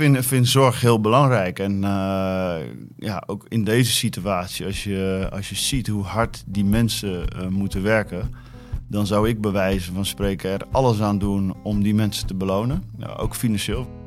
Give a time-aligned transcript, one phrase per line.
[0.00, 1.58] vind, vind zorg heel belangrijk.
[1.58, 2.56] En uh,
[2.96, 7.46] ja, ook in deze situatie, als je, als je ziet hoe hard die mensen uh,
[7.46, 8.34] moeten werken,
[8.88, 12.82] dan zou ik bij van spreken er alles aan doen om die mensen te belonen.
[13.16, 13.99] Ook financieel.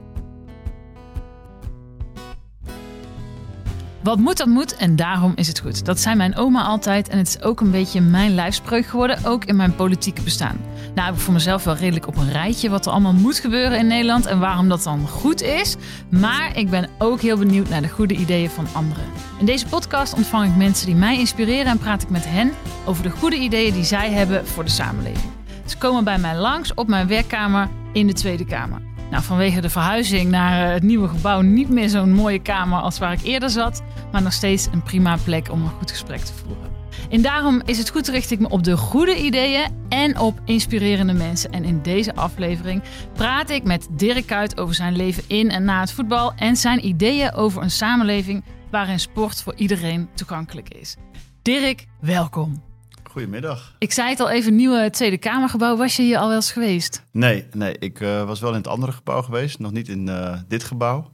[4.04, 5.86] Wat moet, dat moet en daarom is het goed.
[5.86, 9.45] Dat zei mijn oma altijd en het is ook een beetje mijn lijfspreuk geworden, ook
[9.45, 10.57] in mijn politieke bestaan.
[10.95, 13.77] Nou heb ik voor mezelf wel redelijk op een rijtje wat er allemaal moet gebeuren
[13.77, 15.75] in Nederland en waarom dat dan goed is.
[16.09, 19.04] Maar ik ben ook heel benieuwd naar de goede ideeën van anderen.
[19.39, 22.51] In deze podcast ontvang ik mensen die mij inspireren en praat ik met hen
[22.86, 25.31] over de goede ideeën die zij hebben voor de samenleving.
[25.65, 28.81] Ze komen bij mij langs op mijn werkkamer in de Tweede Kamer.
[29.14, 33.00] Nou, vanwege de verhuizing naar eh, het nieuwe gebouw niet meer zo'n mooie kamer als
[33.00, 36.33] waar ik eerder zat, maar nog steeds een prima plek om een goed gesprek te
[36.33, 36.72] voeren.
[37.09, 41.13] En daarom is het goed richt ik me op de goede ideeën en op inspirerende
[41.13, 41.52] mensen.
[41.52, 45.80] En in deze aflevering praat ik met Dirk Kuyt over zijn leven in en na
[45.80, 50.95] het voetbal en zijn ideeën over een samenleving waarin sport voor iedereen toegankelijk is.
[51.42, 52.64] Dirk, welkom.
[53.03, 53.75] Goedemiddag.
[53.80, 55.77] Ik zei het al even, nieuwe Tweede Kamergebouw.
[55.77, 57.03] Was je hier al wel eens geweest?
[57.11, 59.59] Nee, nee ik uh, was wel in het andere gebouw geweest.
[59.59, 61.11] Nog niet in uh, dit gebouw.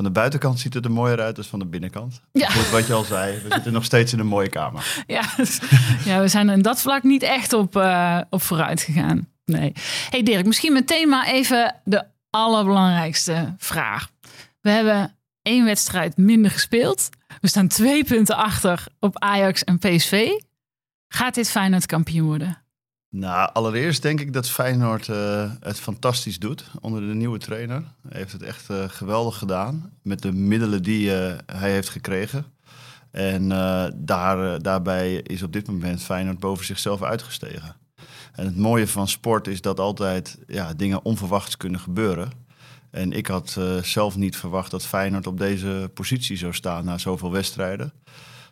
[0.00, 2.20] Van de buitenkant ziet het er mooier uit dan van de binnenkant.
[2.32, 2.48] Ja.
[2.48, 5.02] Goed, wat je al zei, we zitten nog steeds in een mooie kamer.
[5.06, 5.22] Ja,
[6.04, 9.28] ja we zijn in dat vlak niet echt op, uh, op vooruit gegaan.
[9.44, 9.72] Nee.
[10.10, 14.10] Hey Dirk, misschien meteen maar even de allerbelangrijkste vraag.
[14.60, 17.08] We hebben één wedstrijd minder gespeeld.
[17.40, 20.28] We staan twee punten achter op Ajax en PSV.
[21.08, 22.62] Gaat dit Feyenoord kampioen worden?
[23.12, 27.84] Nou, allereerst denk ik dat Feyenoord uh, het fantastisch doet onder de nieuwe trainer.
[28.08, 32.44] Hij heeft het echt uh, geweldig gedaan met de middelen die uh, hij heeft gekregen.
[33.10, 33.48] En
[33.96, 37.76] daar, daarbij is op dit moment Feyenoord boven zichzelf uitgestegen.
[38.32, 42.30] En het mooie van sport is dat altijd ja, dingen onverwachts kunnen gebeuren.
[42.90, 47.30] En ik had zelf niet verwacht dat Feyenoord op deze positie zou staan na zoveel
[47.30, 47.92] wedstrijden.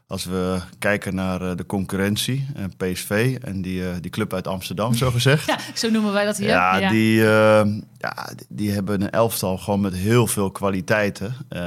[0.08, 4.34] Als we kijken naar eh, de concurrentie, en eh, PSV en die, eh, die club
[4.34, 5.46] uit Amsterdam, zo gezegd.
[5.46, 6.48] Ja, zo noemen wij dat hier.
[6.48, 6.90] Ja, ja.
[6.90, 7.62] Die, uh,
[7.98, 11.34] ja die hebben een elftal gewoon met heel veel kwaliteiten.
[11.50, 11.60] Uh,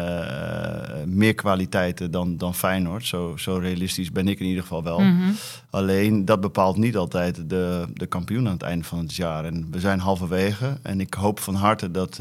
[1.06, 3.06] meer kwaliteiten dan, dan Feyenoord.
[3.06, 5.00] Zo, zo realistisch ben ik in ieder geval wel.
[5.00, 5.36] Mm -hmm.
[5.70, 9.46] Alleen dat bepaalt niet altijd de, de kampioen aan het einde van het jaar.
[9.46, 10.78] En we zijn halverwege.
[10.82, 12.20] En ik hoop van harte dat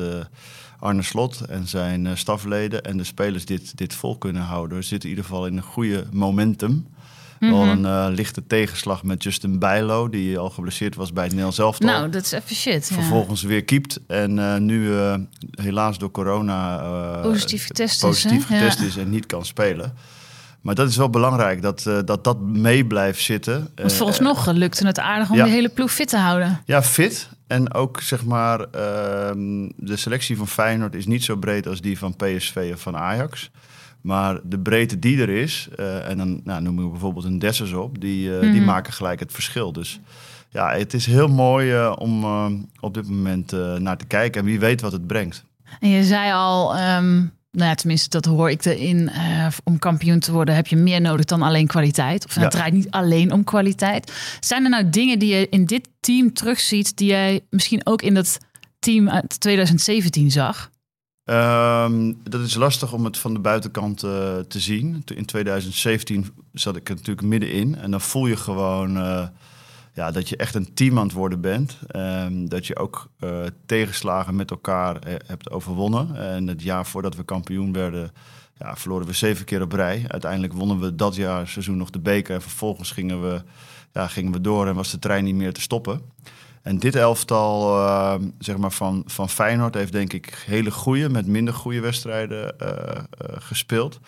[0.80, 4.78] Arne Slot en zijn uh, stafleden en de spelers dit, dit vol kunnen houden.
[4.78, 6.70] We zitten in ieder geval in een goede momentum.
[6.70, 6.86] Mm
[7.38, 7.50] -hmm.
[7.58, 11.58] Wel een uh, lichte tegenslag met Justin Bijlo, die al geblesseerd was bij het Nederlands
[11.58, 11.88] elftal.
[11.88, 12.90] Nou, dat is even shit.
[12.92, 14.94] Vervolgens weer kiept en uh, nu
[15.50, 16.76] helaas door corona
[17.22, 19.94] positief getest, positief is, getest is en niet kan spelen.
[20.60, 23.68] Maar dat is wel belangrijk, dat dat, dat mee blijft zitten.
[23.74, 25.44] Want volgens nog lukte het aardig om ja.
[25.44, 26.62] de hele ploeg fit te houden.
[26.64, 27.28] Ja, fit.
[27.50, 28.66] En ook zeg maar, uh,
[29.76, 33.50] de selectie van Feyenoord is niet zo breed als die van PSV of van Ajax.
[34.00, 37.72] Maar de breedte die er is, uh, en dan nou, noemen we bijvoorbeeld een Dessers
[37.72, 38.52] op, die, uh, mm.
[38.52, 39.72] die maken gelijk het verschil.
[39.72, 40.00] Dus
[40.48, 42.24] ja, het is heel mooi uh, om
[42.80, 44.40] op dit moment naar te kijken.
[44.40, 45.44] En wie weet wat het brengt.
[45.80, 49.10] En je zei al, um, nou ja, tenminste, dat hoor ik erin.
[49.14, 52.24] Uh, om kampioen te worden heb je meer nodig dan alleen kwaliteit.
[52.24, 52.40] Of ja.
[52.40, 54.12] het draait niet alleen om kwaliteit.
[54.40, 58.14] Zijn er nou dingen die je in dit team terugziet, die jij misschien ook in
[58.14, 58.38] dat
[58.78, 60.70] team uit 2017 zag?
[61.24, 65.04] Um, dat is lastig om het van de buitenkant uh, te zien.
[65.14, 67.76] In 2017 zat ik er natuurlijk middenin.
[67.76, 69.26] En dan voel je gewoon uh,
[69.92, 71.78] ja, dat je echt een team aan het worden bent.
[71.96, 74.96] Um, dat je ook uh, tegenslagen met elkaar
[75.26, 76.16] hebt overwonnen.
[76.16, 78.12] En het jaar voordat we kampioen werden,
[78.58, 80.04] ja, verloren we zeven keer op rij.
[80.08, 82.34] Uiteindelijk wonnen we dat jaar seizoen nog de beker.
[82.34, 83.42] En vervolgens gingen we,
[83.92, 86.00] ja, gingen we door en was de trein niet meer te stoppen.
[86.62, 91.26] En dit elftal uh, zeg maar van, van Feyenoord heeft denk ik hele goede met
[91.26, 92.68] minder goede wedstrijden uh,
[93.38, 94.00] gespeeld.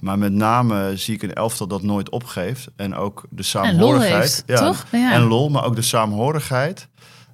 [0.00, 2.68] Maar met name zie ik een elftal dat nooit opgeeft.
[2.76, 4.12] En ook de samenhorigheid.
[4.12, 4.86] En heeft, ja, toch?
[4.92, 5.12] Ja.
[5.12, 6.88] En lol, maar ook de samenhorigheid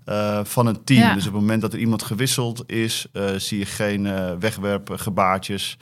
[0.07, 1.01] uh, van een team.
[1.01, 1.15] Ja.
[1.15, 5.79] Dus op het moment dat er iemand gewisseld is, uh, zie je geen uh, wegwerpgebaartjes.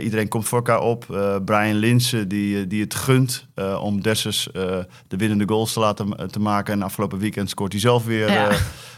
[0.00, 1.04] iedereen komt voor elkaar op.
[1.44, 3.46] Brian Linsen die, die het gunt
[3.80, 4.48] om Dessers
[5.08, 6.74] de winnende goals te laten te maken.
[6.74, 8.50] En afgelopen weekend scoort hij zelf weer ja.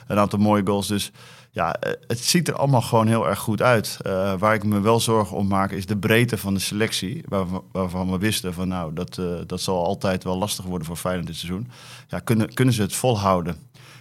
[0.07, 0.87] een aantal mooie goals.
[0.87, 1.11] Dus
[1.51, 3.99] ja, het ziet er allemaal gewoon heel erg goed uit.
[4.07, 7.25] Uh, waar ik me wel zorgen om maak is de breedte van de selectie.
[7.29, 10.97] Waar, waarvan we wisten van nou, dat, uh, dat zal altijd wel lastig worden voor
[10.97, 11.71] Feyenoord dit seizoen.
[12.09, 13.57] Ja, kunnen, kunnen ze het volhouden?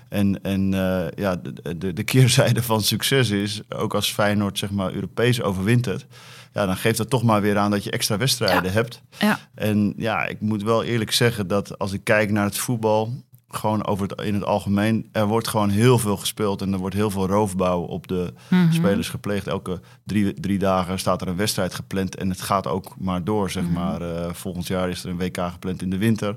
[0.09, 4.71] En, en uh, ja, de, de, de, keerzijde van succes is, ook als Feyenoord zeg
[4.71, 6.05] maar Europees overwintert,
[6.53, 8.69] ja, dan geeft dat toch maar weer aan dat je extra wedstrijden ja.
[8.69, 9.01] hebt.
[9.19, 9.39] Ja.
[9.53, 13.13] En ja, ik moet wel eerlijk zeggen dat als ik kijk naar het voetbal,
[13.57, 15.09] gewoon over het, in het algemeen.
[15.11, 18.71] Er wordt gewoon heel veel gespeeld en er wordt heel veel roofbouw op de Mhm.
[18.71, 19.47] spelers gepleegd.
[19.47, 23.49] Elke drie, drie dagen staat er een wedstrijd gepland en het gaat ook maar door,
[23.51, 23.73] zeg Mhm.
[23.73, 24.01] maar.
[24.01, 26.35] Eh, volgend jaar is er een WK gepland in de winter.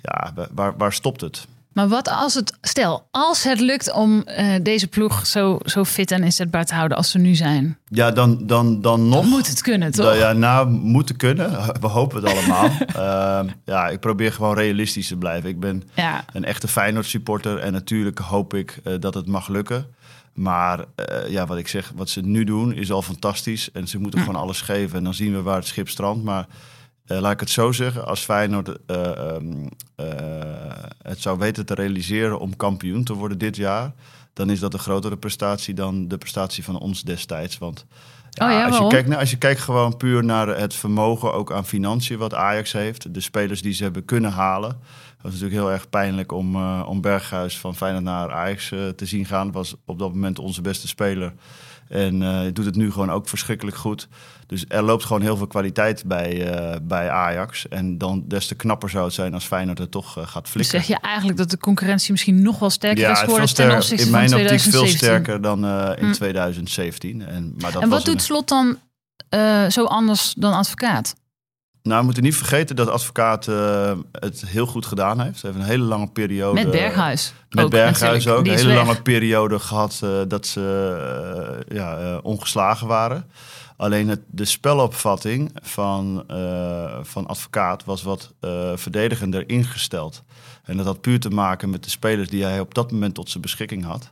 [0.00, 1.46] Ja, wa- waar, waar stopt het?
[1.74, 6.10] Maar wat als het, stel, als het lukt om eh, deze ploeg zo, zo fit
[6.10, 9.20] en inzetbaar te houden als ze nu zijn, Ja, dan, dan, dan nog.
[9.20, 10.16] dan moet het kunnen, toch?
[10.16, 11.50] Ja, nou, moeten kunnen.
[11.80, 12.70] We hopen het allemaal.
[12.94, 15.48] Ehm, ja, ik probeer gewoon realistisch te blijven.
[15.48, 19.48] Ik ben Ja, een echte Feyenoord supporter en natuurlijk hoop ik eh, dat het mag
[19.48, 19.86] lukken.
[20.32, 23.70] Maar eh, ja, wat ik zeg, wat ze nu doen is al fantastisch.
[23.72, 26.24] En ze moeten gewoon alles geven en dan zien we waar het schip strandt.
[26.24, 26.46] Maar
[27.06, 29.66] eh, laat ik het zo zeggen, als Feyenoord eh, ehm,
[29.96, 30.06] eh,
[31.02, 33.92] het zou weten te realiseren om kampioen te worden dit jaar...
[34.32, 37.58] dan is dat een grotere prestatie dan de prestatie van ons destijds.
[37.58, 37.86] Want
[38.30, 41.52] ja, Oh ja, als, je kijkt, als je kijkt gewoon puur naar het vermogen ook
[41.52, 43.14] aan financiën wat Ajax heeft.
[43.14, 44.70] De spelers die ze hebben kunnen halen.
[44.70, 49.26] Het was natuurlijk heel erg pijnlijk om, om Berghuis van Feyenoord naar Ajax te zien
[49.26, 49.52] gaan.
[49.52, 51.32] Was op dat moment onze beste speler.
[51.92, 54.08] En eh, doet het nu gewoon ook verschrikkelijk goed.
[54.46, 57.68] Dus er loopt gewoon heel veel kwaliteit bij, eh, bij Ajax.
[57.68, 60.52] En dan des te knapper zou het zijn als Feyenoord er toch eh, gaat dus
[60.52, 60.78] flikken.
[60.80, 64.10] zeg je eigenlijk dat de concurrentie misschien nog wel sterker is geworden ten opzichte in
[64.10, 64.98] van mijn optiek veel 2017?
[64.98, 65.58] sterker dan
[65.98, 66.12] in Hm.
[66.12, 67.26] 2017.
[67.26, 68.78] En, maar dat en was wat een- doet Slot dan
[69.70, 71.14] zo anders dan advocaat?
[71.82, 75.42] Nou, we moeten niet vergeten dat advocaat eh, het heel goed gedaan heeft.
[75.42, 76.62] Hij heeft een hele lange periode.
[76.62, 77.34] Met Berghuis.
[77.48, 78.46] Met ook, Berghuis ook.
[78.46, 78.76] Een hele weg.
[78.76, 83.30] lange periode gehad eh, dat ze eh, ja, ongeslagen waren.
[83.76, 86.24] Alleen het, de spelopvatting van,
[87.02, 88.32] van advocaat was wat
[88.74, 90.22] verdedigender ingesteld.
[90.64, 93.30] En dat had puur te maken met de spelers die hij op dat moment tot
[93.30, 94.10] zijn beschikking had.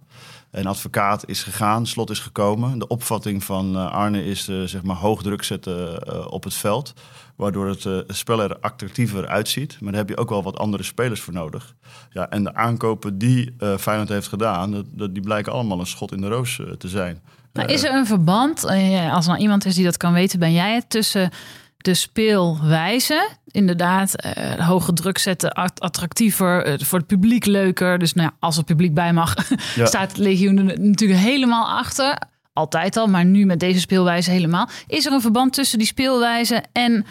[0.51, 2.79] En advocaat is gegaan, slot is gekomen.
[2.79, 6.95] De opvatting van Arne is zeg maar hoog druk zetten op het veld.
[7.41, 9.77] Waardoor het eh, spel er attractiever uitziet.
[9.81, 11.75] Maar daar heb je ook wel wat andere spelers voor nodig.
[12.11, 15.87] Ja, en de aankopen die eh Feyenoord heeft gedaan, dat, dat, die blijken allemaal een
[15.87, 17.23] schot in de roos eh, te zijn.
[17.53, 18.65] Maar is er een verband,
[19.11, 21.31] als er nou iemand is die dat kan weten, ben jij het, tussen
[21.77, 24.15] de speelwijze, inderdaad,
[24.59, 27.99] hoge druk zetten, at- attractiever, voor het publiek leuker.
[27.99, 29.35] Dus nou ja, als er publiek bij mag,
[29.75, 29.87] Ja.
[29.87, 32.17] staat Legioen er natuurlijk helemaal achter.
[32.61, 34.69] Altijd al, maar nu met deze speelwijze helemaal.
[34.87, 37.07] Is er een verband tussen die speelwijze en,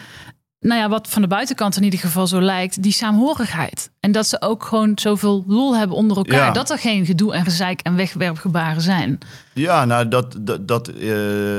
[0.60, 3.90] nou ja, wat van de buitenkant in ieder geval zo lijkt, die saamhorigheid?
[4.00, 6.46] En dat ze ook gewoon zoveel lol hebben onder elkaar.
[6.46, 6.50] Ja.
[6.50, 9.18] Dat er geen gedoe en gezeik en wegwerpgebaren zijn.
[9.52, 11.08] Ja, nou, dat, dat, dat eh,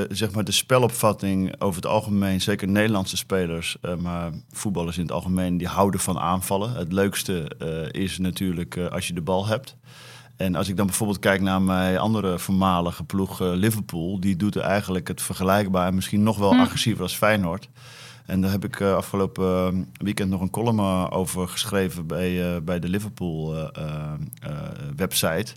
[0.09, 5.11] zeg maar de spelopvatting over het algemeen, zeker Nederlandse spelers, eh, maar voetballers in het
[5.11, 6.73] algemeen, die houden van aanvallen.
[6.73, 9.75] Het leukste eh, is natuurlijk als je de bal hebt.
[10.36, 14.56] En als ik dan bijvoorbeeld kijk naar mijn andere voormalige ploeg, eh, Liverpool, die doet
[14.56, 16.60] eigenlijk het vergelijkbaar, misschien nog wel Hm.
[16.60, 17.69] agressiever als Feyenoord.
[18.25, 22.80] En daar heb ik eh, afgelopen eh, weekend nog een column over geschreven bij, bij
[22.80, 23.69] de Liverpool
[24.95, 25.54] website.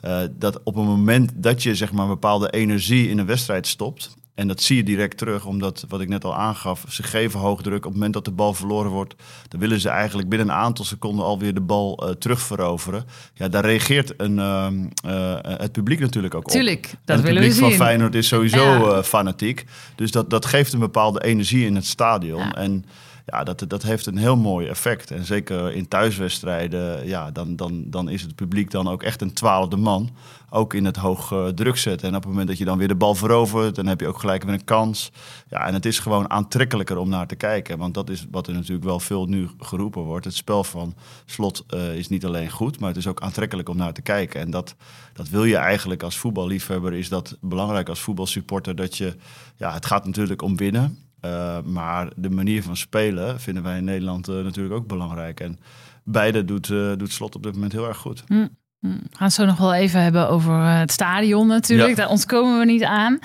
[0.00, 3.66] Eh, dat op het moment dat je zeg maar, een bepaalde energie in een wedstrijd
[3.66, 4.16] stopt.
[4.36, 7.62] En dat zie je direct terug, omdat wat ik net al aangaf, ze geven hoog
[7.62, 7.76] druk.
[7.76, 9.14] Op het moment dat de bal verloren wordt,
[9.48, 13.04] dan willen ze eigenlijk binnen een aantal seconden alweer de bal eh, terugveroveren.
[13.34, 14.74] Ja, daar reageert een, ehm,
[15.04, 16.50] eh, het publiek natuurlijk ook op.
[16.50, 17.78] Tuurlijk, dat het willen we publiek van zien.
[17.78, 18.96] Feyenoord is sowieso Ja.
[18.96, 19.64] eh, fanatiek.
[19.94, 22.40] Dus dat, dat geeft een bepaalde energie in het stadion.
[22.40, 22.54] Ja.
[22.54, 22.84] En
[23.26, 25.10] ja, dat, dat heeft een heel mooi effect.
[25.10, 29.32] En zeker in thuiswedstrijden, ja, dan, dan, dan is het publiek dan ook echt een
[29.32, 30.10] twaalfde man.
[30.50, 32.08] Ook in het hoog eh, druk zetten.
[32.08, 34.18] En op het moment dat je dan weer de bal verovert, dan heb je ook
[34.18, 35.12] gelijk weer een kans.
[35.48, 37.78] Ja, en het is gewoon aantrekkelijker om naar te kijken.
[37.78, 40.24] Want dat is wat er natuurlijk wel veel nu geroepen wordt.
[40.24, 43.76] Het spel van Slot eh, is niet alleen goed, maar het is ook aantrekkelijk om
[43.76, 44.40] naar te kijken.
[44.40, 44.74] En dat,
[45.12, 48.76] dat wil je eigenlijk als voetballiefhebber, is dat belangrijk als voetbalsupporter.
[48.76, 49.16] Dat je,
[49.56, 51.05] ja, het gaat natuurlijk om winnen.
[51.26, 55.40] Uh, maar de manier van spelen vinden wij in Nederland uh, natuurlijk ook belangrijk.
[55.40, 55.58] En
[56.04, 58.24] beide doet, uh, doet Slot op dit moment heel erg goed.
[58.26, 58.46] Hm.
[58.80, 61.88] We gaan het zo nog wel even hebben over eh, het stadion natuurlijk.
[61.88, 61.94] Ja.
[61.94, 63.18] Daar ontkomen we niet aan.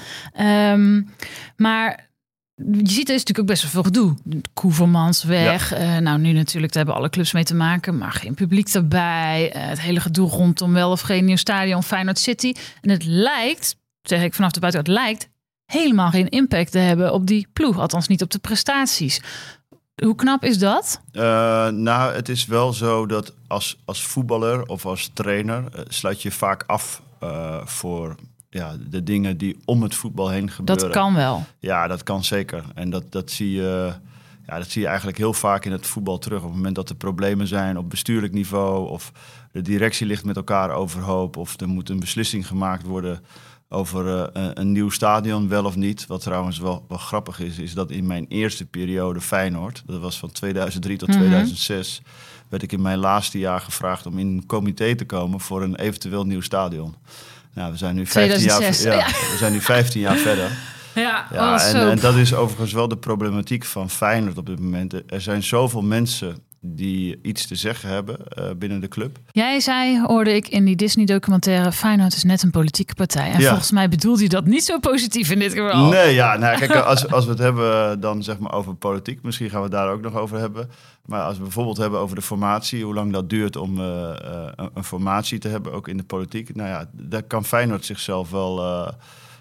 [0.74, 1.10] Um,
[1.58, 2.10] maar
[2.56, 4.16] je ziet er is natuurlijk ook best wel veel gedoe.
[4.54, 5.70] Koevermans weg.
[5.70, 5.96] Ja.
[5.96, 7.98] Uh, nou, nu natuurlijk, daar hebben alle clubs mee te maken.
[7.98, 9.54] Maar geen publiek erbij.
[9.56, 11.84] Uh, het hele gedoe rondom wel of geen nieuw stadion.
[11.84, 12.54] Feyenoord City.
[12.82, 15.30] En het lijkt, zeg ik vanaf de buitenkant, het lijkt
[15.72, 17.80] helemaal geen impact te hebben op die ploeg.
[17.80, 19.22] Althans niet op de prestaties.
[20.04, 21.02] Hoe knap is dat?
[21.14, 21.22] Uh,
[21.68, 26.32] nou, het is wel zo dat als, als voetballer of als trainer uh, sluit je
[26.32, 28.16] vaak af uh, voor
[28.50, 30.86] ja, de dingen die om het voetbal heen gebeuren.
[30.86, 31.46] Dat kan wel.
[31.60, 32.64] Ja, dat kan zeker.
[32.76, 33.94] En dat, dat, zie je,
[34.46, 36.40] ja, dat zie je eigenlijk heel vaak in het voetbal terug.
[36.40, 38.90] Op het moment dat er problemen zijn op bestuurlijk niveau...
[38.90, 39.12] of
[39.52, 41.38] de directie ligt met elkaar overhoop...
[41.38, 43.24] of er moet een beslissing gemaakt worden
[43.74, 46.08] over een nieuw stadion, wel of niet.
[46.08, 50.20] Wat trouwens wel, wel grappig is, is dat in mijn eerste periode Feyenoord, dat was
[50.20, 52.02] van 2003 tot 2006,
[52.50, 55.76] werd ik in mijn laatste jaar gevraagd om in een comité te komen voor een
[55.76, 56.96] eventueel nieuw stadion.
[57.54, 60.52] Nou, we zijn nu 15 jaar, ja, we zijn nu 15 jaar verder.
[60.96, 64.60] Ja, ja oh, en, en, dat is overigens wel de problematiek van Feyenoord op dit
[64.60, 64.94] moment.
[65.12, 69.20] Er zijn zoveel mensen die iets te zeggen hebben uh, binnen de club.
[69.32, 71.72] Jij zei, hoorde ik in die Disney-documentaire...
[71.72, 73.32] Feyenoord is net een politieke partij.
[73.32, 75.90] En volgens mij bedoelt hij dat niet zo positief in dit geval.
[75.90, 79.24] Nee, ja, nou, kijk, als, als we het hebben dan zeg maar over politiek...
[79.24, 80.70] misschien gaan we het daar ook nog over hebben.
[81.06, 82.84] Maar als we bijvoorbeeld hebben over de formatie...
[82.84, 86.56] hoe lang dat duurt om uh, uh, een formatie te hebben, ook in de politiek...
[86.56, 88.64] nou ja, daar kan Feyenoord zichzelf wel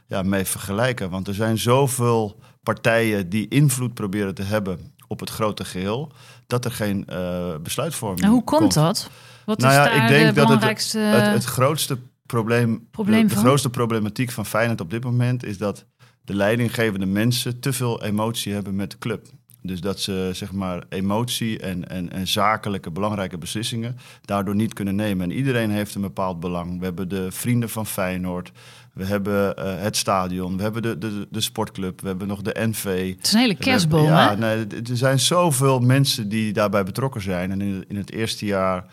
[0.06, 1.10] ja, mee vergelijken.
[1.10, 6.12] Want er zijn zoveel partijen die invloed proberen te hebben op het grote geheel,
[6.50, 9.10] dat er geen uh, besluitvorming En hoe komt, dat?
[9.44, 10.98] Wat nou is ja, daar ik denk de belangrijkste...
[10.98, 15.04] dat het, het, het grootste probleem, probleem de, de grootste problematiek van Feyenoord op dit
[15.04, 15.84] moment is dat
[16.24, 19.26] de leidinggevende mensen te veel emotie hebben met de club.
[19.62, 24.94] Dus dat ze zeg maar emotie en, en, en zakelijke belangrijke beslissingen daardoor niet kunnen
[24.94, 25.30] nemen.
[25.30, 26.78] En iedereen heeft een bepaald belang.
[26.78, 28.52] We hebben de vrienden van Feyenoord,
[29.00, 32.56] we hebben uh, het stadion, we hebben de, de, de sportclub, we hebben nog de
[32.58, 33.14] NV.
[33.16, 37.50] Het is een hele kerstboom, Ja, nee, er zijn zoveel mensen die daarbij betrokken zijn.
[37.50, 38.84] En in, in het eerste jaar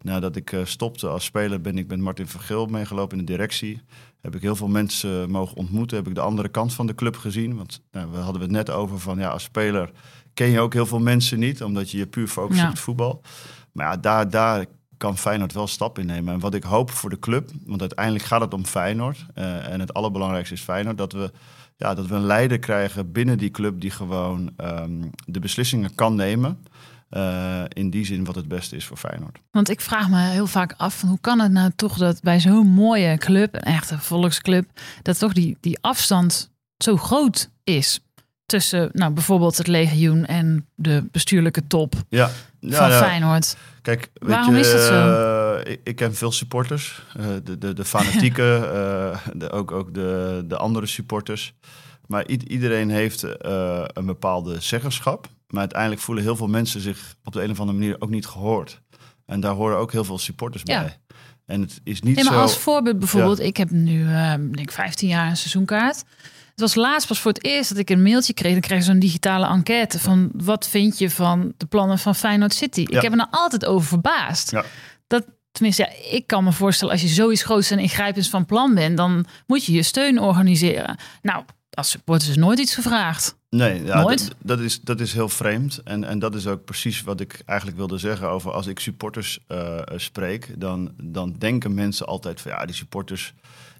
[0.00, 3.80] nadat ik uh, stopte als speler, ben ik met Martin Vergil meegelopen in de directie.
[4.20, 5.96] Heb ik heel veel mensen mogen ontmoeten.
[5.96, 7.56] Heb ik de andere kant van de club gezien.
[7.56, 9.90] Want nou, we hadden het net over van ja, als speler
[10.34, 13.22] ken je ook heel veel mensen niet, omdat je je puur focust op het voetbal.
[13.72, 16.34] Maar ja, daar, daar kan Feyenoord wel stap in nemen.
[16.34, 19.26] En wat ik hoop voor de club, want uiteindelijk gaat het om Feyenoord.
[19.34, 21.30] Uh, en het allerbelangrijkste is Feyenoord, dat we,
[21.76, 26.14] ja, dat we een leider krijgen binnen die club die gewoon um, de beslissingen kan
[26.14, 26.64] nemen.
[27.10, 29.38] Uh, in die zin wat het beste is voor Feyenoord.
[29.50, 32.66] Want ik vraag me heel vaak af, hoe kan het nou toch dat bij zo'n
[32.66, 34.64] mooie club, een echte volksclub,
[35.02, 38.00] dat toch die, die afstand zo groot is?
[38.46, 42.30] tussen nou, bijvoorbeeld het legioen en de bestuurlijke top ja.
[42.60, 42.98] Ja, van ja.
[42.98, 43.56] Feyenoord.
[43.86, 44.94] Kijk, waarom je, is dat zo?
[44.94, 49.94] Uh, ik, ik, ken veel supporters, uh, de, de, de fanatieke, uh, de, ook, ook
[49.94, 51.54] de, de andere supporters.
[52.06, 53.22] Maar iedereen heeft
[53.92, 55.28] een bepaalde zeggenschap.
[55.48, 58.26] Maar uiteindelijk voelen heel veel mensen zich op de een of andere manier ook niet
[58.26, 58.80] gehoord.
[59.26, 60.98] En daar horen ook heel veel supporters bij.
[61.46, 62.40] En het is niet nee, maar zo...
[62.40, 64.06] als voorbeeld bijvoorbeeld, ik heb nu
[64.50, 66.04] denk 15 jaar een seizoenkaart.
[66.56, 68.52] Het was laatst pas voor het eerst dat ik een mailtje kreeg.
[68.52, 72.80] Dan kreeg zo'n digitale enquête van wat vind je van de plannen van Feyenoord City.
[72.80, 74.50] Ik heb er nou altijd over verbaasd.
[74.50, 74.64] Ja.
[75.06, 78.74] Dat, tenminste, ja, ik kan me voorstellen als je zoiets groots en ingrijpends van plan
[78.74, 80.96] bent, dan moet je je steun organiseren.
[81.22, 83.36] Nou, als supporters is nooit iets gevraagd.
[83.50, 84.30] Nee, ja, Nooit?
[84.42, 85.80] Dat, is, dat is heel vreemd.
[85.84, 89.38] En, en dat is ook precies wat ik eigenlijk wilde zeggen over als ik supporters
[89.48, 93.34] uh, spreek, dan, dan denken mensen altijd van ja, die supporters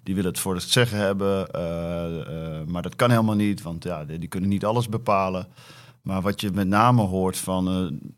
[0.07, 1.47] die willen het voor het zeggen hebben.
[1.55, 5.47] Uh, uh, maar dat kan helemaal niet, want ja, die, die, kunnen niet alles bepalen.
[6.01, 8.11] Maar wat je met name hoort van uh,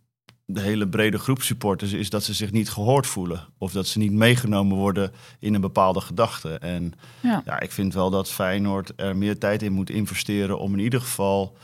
[0.45, 3.47] de hele brede groep supporters is dat ze zich niet gehoord voelen.
[3.57, 6.53] Of dat ze niet meegenomen worden in een bepaalde gedachte.
[6.53, 7.41] En ja.
[7.45, 11.01] ja ik vind wel dat Feyenoord er meer tijd in moet investeren om in ieder
[11.01, 11.57] geval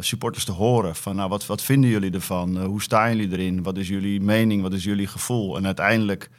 [0.00, 0.96] supporters te horen.
[0.96, 2.56] Van nou, wat, wat vinden jullie ervan?
[2.56, 3.62] hoe staan jullie erin?
[3.62, 4.62] Wat is jullie mening?
[4.62, 5.56] Wat is jullie gevoel?
[5.56, 6.30] En uiteindelijk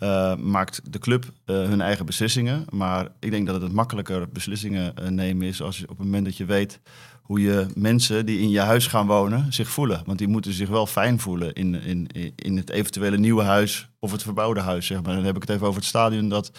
[0.00, 2.64] uh, maakt de club uh, hun eigen beslissingen.
[2.70, 6.06] Maar ik denk dat het het makkelijker beslissingen uh, nemen is als je op het
[6.06, 6.80] moment dat je weet
[7.22, 10.02] hoe je mensen die in je huis gaan wonen zich voelen.
[10.06, 14.12] Want die moeten zich wel fijn voelen in, in, in het eventuele nieuwe huis of
[14.12, 14.86] het verbouwde huis.
[14.86, 15.14] Zeg maar.
[15.14, 16.52] Dan heb ik het even over het stadion dat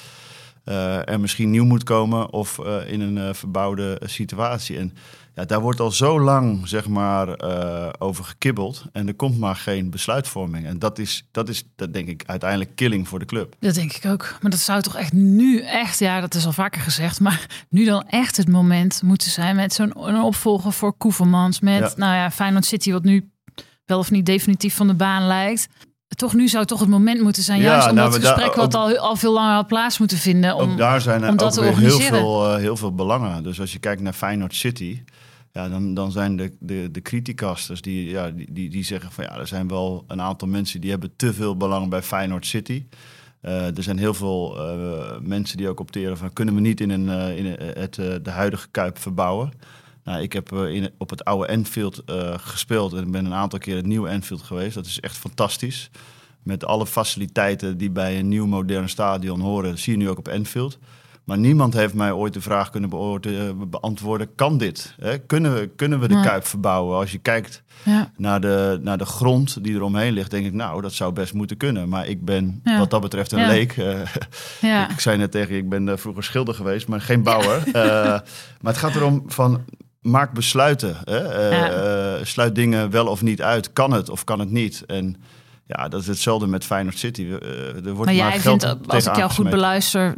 [0.63, 4.77] er misschien nieuw moet komen of in een verbouwde situatie.
[4.77, 4.93] En
[5.35, 8.85] ja, daar wordt al zo lang zeg maar, uh, over gekibbeld.
[8.91, 10.65] En er komt maar geen besluitvorming.
[10.65, 13.55] En dat is, dat is dat denk ik, uiteindelijk killing voor de club.
[13.59, 14.37] Dat denk ik ook.
[14.41, 17.19] Maar dat zou toch echt nu echt, ja, dat is al vaker gezegd.
[17.19, 21.59] Maar nu dan echt het moment moeten zijn met zo'n opvolger voor Koevermans.
[21.59, 23.31] Met, nou ja, Feyenoord City, wat nu
[23.85, 25.67] wel of niet definitief van de baan lijkt
[26.15, 28.97] toch nu zou toch het moment moeten zijn, juist ja, nou, dat gesprek wat al,
[28.97, 30.55] al veel langer had plaats moeten vinden.
[30.55, 31.99] Om, ook daar zijn er om dat organiseren.
[31.99, 33.43] Heel veel, uh, heel veel belangen.
[33.43, 35.03] Dus als je kijkt naar Feyenoord City,
[35.51, 39.23] ja, dan, dan zijn de, de, de criticasters die, ja, die, die, die zeggen van
[39.23, 42.85] ja, er zijn wel een aantal mensen die hebben te veel belang bij Feyenoord City.
[43.41, 46.89] Uh, er zijn heel veel uh, mensen die ook opteren van kunnen we niet in,
[46.89, 49.51] een, in het, de huidige Kuip verbouwen.
[50.11, 52.03] Nou, ik heb in, op het oude Enfield
[52.35, 54.73] gespeeld en ben een aantal keer het nieuwe Enfield geweest.
[54.73, 55.89] Dat is echt fantastisch.
[56.43, 60.27] Met alle faciliteiten die bij een nieuw modern stadion horen, zie je nu ook op
[60.27, 60.79] Enfield.
[61.23, 62.89] Maar niemand heeft mij ooit de vraag kunnen
[63.69, 64.95] beantwoorden: kan dit?
[64.99, 65.19] Hè?
[65.19, 66.97] Kunnen, we, kunnen we de Kuip verbouwen?
[66.97, 68.11] Als je kijkt ja.
[68.17, 71.33] naar, de, naar de grond die er omheen ligt, denk ik, nou, dat zou best
[71.33, 71.89] moeten kunnen.
[71.89, 73.77] Maar ik ben wat dat betreft een leek.
[73.77, 77.61] Uh, ik zei net tegen je, ik ben vroeger schilder geweest, maar geen bouwer.
[78.61, 79.61] maar het gaat erom van
[80.01, 80.97] maak besluiten.
[81.03, 82.19] Hè?
[82.19, 83.73] Uh, sluit dingen wel of niet uit.
[83.73, 84.83] Kan het of kan het niet?
[84.85, 85.15] En
[85.65, 87.21] ja, dat is hetzelfde met Feyenoord City.
[87.21, 90.15] Uh, er wordt maar jij vindt, als ik jou goed beluister,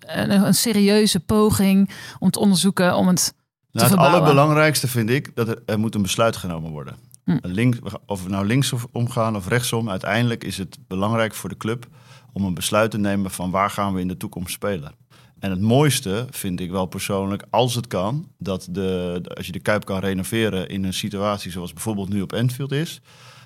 [0.00, 3.34] een, een, serieuze poging om te onderzoeken om het
[3.70, 6.96] nou, Het allerbelangrijkste vind ik dat er, er moet een besluit genomen worden.
[7.24, 7.38] Hm.
[7.42, 11.86] Links, of we nou links omgaan of rechtsom, uiteindelijk is het belangrijk voor de club
[12.32, 14.94] om een besluit te nemen van waar gaan we in de toekomst spelen.
[15.38, 19.60] En het mooiste vind ik wel persoonlijk, als het kan, dat de, als je de
[19.60, 23.00] Kuip kan renoveren in een situatie zoals bijvoorbeeld nu op Enfield is,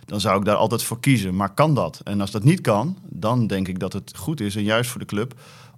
[0.04, 1.36] dan zou ik daar altijd voor kiezen.
[1.36, 2.00] Maar kan dat?
[2.04, 5.00] En als dat niet kan, dan denk ik dat het goed is en juist voor
[5.00, 5.34] de club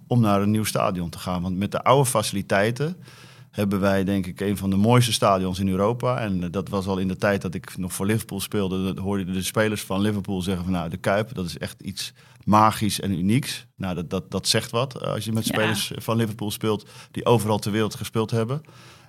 [0.07, 1.41] om naar een nieuw stadion te gaan.
[1.41, 2.97] Want met de oude faciliteiten
[3.51, 6.19] hebben wij denk ik een van de mooiste stadions in Europa.
[6.19, 8.83] En dat was al in de tijd dat ik nog voor Liverpool speelde.
[8.83, 12.13] Dat hoorde de spelers van Liverpool zeggen van nou, de Kuip, dat is echt iets
[12.45, 13.65] magisch en unieks.
[13.75, 17.25] Nou, dat, dat, dat zegt wat eh, als je met spelers van Liverpool speelt die
[17.25, 18.61] overal ter wereld gespeeld hebben.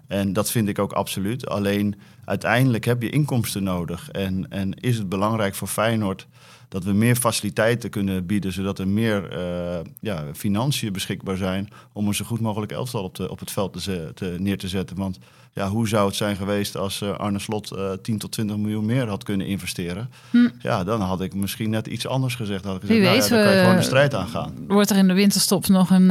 [0.07, 1.47] En dat vind ik ook absoluut.
[1.47, 4.11] Alleen uiteindelijk heb je inkomsten nodig.
[4.11, 6.26] En, en is het belangrijk voor Feyenoord
[6.75, 12.07] dat we meer faciliteiten kunnen bieden, zodat er meer uh, ja, financiën beschikbaar zijn om
[12.07, 14.97] een zo goed mogelijk elftal op, de, op het veld te, te, neer te zetten.
[14.97, 15.19] Want
[15.52, 18.57] ja, hoe zou het zijn geweest als uh, Arne Slot uh, eh, 10 tot 20
[18.57, 20.11] miljoen meer had kunnen investeren?
[20.31, 20.49] Hm.
[20.59, 22.64] Ja, dan had ik misschien net iets anders gezegd.
[22.64, 24.54] Had ik gezegd, Wie nou weet, ja, dan kan je gewoon de strijd aangaan.
[24.69, 26.07] Wordt er in de winterstop nog een.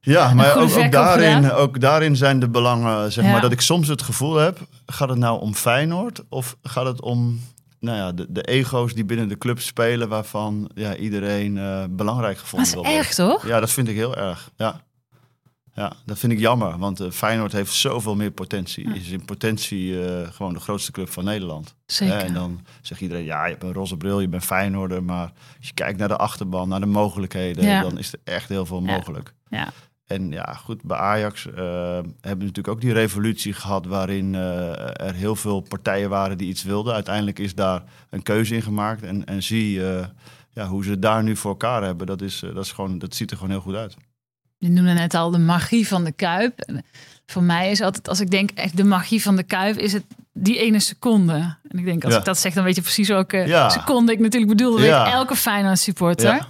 [0.00, 3.88] ja, maar ook, ook, daarin, ook daarin zijn de belangen, zeg maar, dat ik soms
[3.88, 7.40] het gevoel heb: gaat het nou om Feyenoord of gaat het om
[7.80, 12.38] nou ja, de, de, ego's die binnen de club spelen, waarvan ja, iedereen uh, belangrijk
[12.38, 12.88] gevonden wordt.
[12.88, 13.46] Dat is erg, toch?
[13.46, 14.50] Ja, dat vind ik heel erg.
[14.56, 14.80] Ja,
[15.74, 18.94] ja dat vind ik jammer, want uh, Feyenoord heeft zoveel meer potentie.
[18.94, 21.74] Is in potentie uh, gewoon de grootste club van Nederland.
[21.86, 22.16] Zeker.
[22.16, 25.02] en dan zegt iedereen, ja, je hebt een roze bril, je bent Feyenoorder.
[25.02, 27.80] Maar als je kijkt naar de achterban, naar de mogelijkheden, ja.
[27.82, 29.34] dan is er echt heel veel mogelijk.
[29.48, 29.72] Ja.
[30.08, 35.00] En ja, goed, bij Ajax uh, hebben we natuurlijk ook die revolutie gehad waarin uh,
[35.00, 36.94] er heel veel partijen waren die iets wilden.
[36.94, 39.02] Uiteindelijk is daar een keuze in gemaakt.
[39.02, 40.04] En, en zie uh,
[40.50, 42.06] ja, hoe ze daar nu voor elkaar hebben.
[42.06, 43.96] Dat, is, dat, is gewoon, dat ziet er gewoon heel goed uit.
[44.58, 46.60] Je noemde net al de magie van de Kuip.
[46.60, 46.84] En
[47.26, 50.04] voor mij is altijd, als ik denk echt de magie van de Kuip, is het
[50.32, 51.56] die ene seconde.
[51.68, 53.68] En ik denk, als ik dat zeg, dan weet je precies welke ja.
[53.68, 54.80] seconde ik natuurlijk bedoel.
[54.80, 55.12] Ja.
[55.12, 56.34] elke Feyenoord supporter.
[56.34, 56.48] Ja,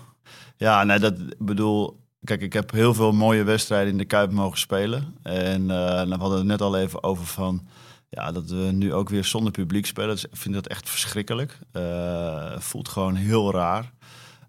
[0.56, 4.58] ja nee, dat bedoel Kijk, ik heb heel veel mooie wedstrijden in de Kuip mogen
[4.58, 5.14] spelen.
[5.22, 7.66] En uh, we hadden het net al even over van...
[8.10, 10.10] Ja, dat we nu ook weer zonder publiek spelen.
[10.10, 11.58] Dus ik vind dat echt verschrikkelijk.
[11.72, 13.92] Uh, voelt gewoon heel raar.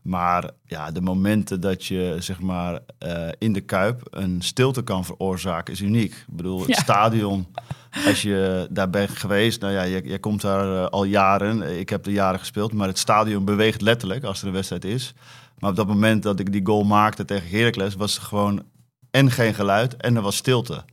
[0.02, 5.06] Maar ja, de momenten dat je zeg maar uh, in de Kuip een stilte kan
[5.06, 6.14] veroorzaken is uniek.
[6.14, 7.48] Ik bedoel, het stadion,
[8.06, 11.80] als je daar bent geweest, nou ja, je, je komt daar al jaren.
[11.80, 15.14] Ik heb er jaren gespeeld, maar het stadion beweegt letterlijk als er een wedstrijd is.
[15.60, 18.64] Maar op dat moment dat ik die goal maakte tegen Heracles, was er gewoon
[19.12, 20.84] en geen geluid en er was stilte.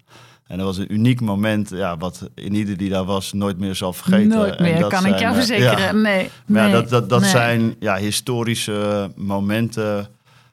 [0.46, 3.74] En dat was een uniek moment, ja, wat in ieder die daar was nooit meer
[3.74, 4.28] zal vergeten.
[4.28, 6.00] Nooit meer, dat kan ik jou verzekeren.
[6.00, 10.08] Nee, maar dat, dat, dat zijn ja, historische momenten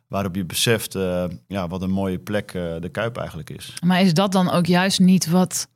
[0.07, 3.73] waarop je beseft uh, ja, wat een mooie plek uh, de Kuip eigenlijk is.
[3.85, 5.67] Maar is dat dan ook juist niet wat,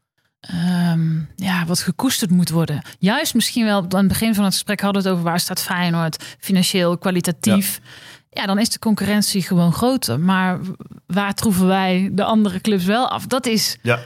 [0.81, 2.81] um, ja, wat gekoesterd moet worden?
[2.99, 5.61] Juist misschien wel, aan het begin van het gesprek hadden we het over waar staat
[5.61, 7.79] Feyenoord, financieel, kwalitatief.
[7.83, 10.19] Ja ja, dan is de concurrentie gewoon groter.
[10.19, 10.59] Maar
[11.05, 13.25] waar troeven wij de andere clubs wel af?
[13.25, 13.99] Dat is ja.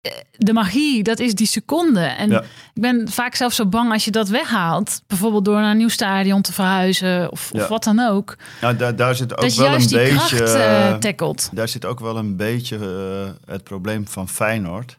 [0.00, 2.00] Eh, de magie, dat is die seconde.
[2.00, 5.02] En ik ben vaak zelf zo bang als je dat weghaalt.
[5.06, 8.36] Bijvoorbeeld door naar een nieuw stadion te verhuizen of, of wat dan ook.
[8.60, 10.98] Nou, daar, daar zit ook wel een beetje.
[11.00, 14.98] Uh, daar zit ook wel een beetje uh, het probleem van Feyenoord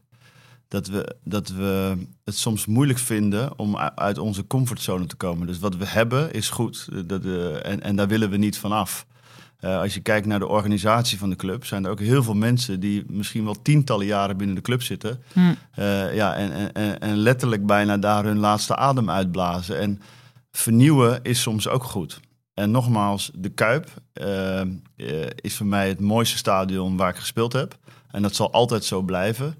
[0.68, 5.48] dat we, dat we het soms moeilijk vinden om uit onze comfortzone te komen.
[5.48, 8.72] Dus wat we hebben is goed dat, uh, en, en daar willen we niet van
[8.72, 9.06] af.
[9.60, 12.34] Uh, als je kijkt naar de organisatie van de club, zijn er ook heel veel
[12.34, 15.22] mensen die misschien wel tientallen jaren binnen de club zitten.
[15.34, 15.40] Hm.
[15.40, 19.80] Uh, ja, en, en, en letterlijk bijna daar hun laatste adem uitblazen.
[19.80, 20.02] En
[20.52, 22.20] vernieuwen is soms ook goed.
[22.54, 23.90] En nogmaals, de Kuip
[25.36, 27.78] is voor mij het mooiste stadion waar ik gespeeld heb.
[28.12, 29.56] En dat zal altijd zo blijven.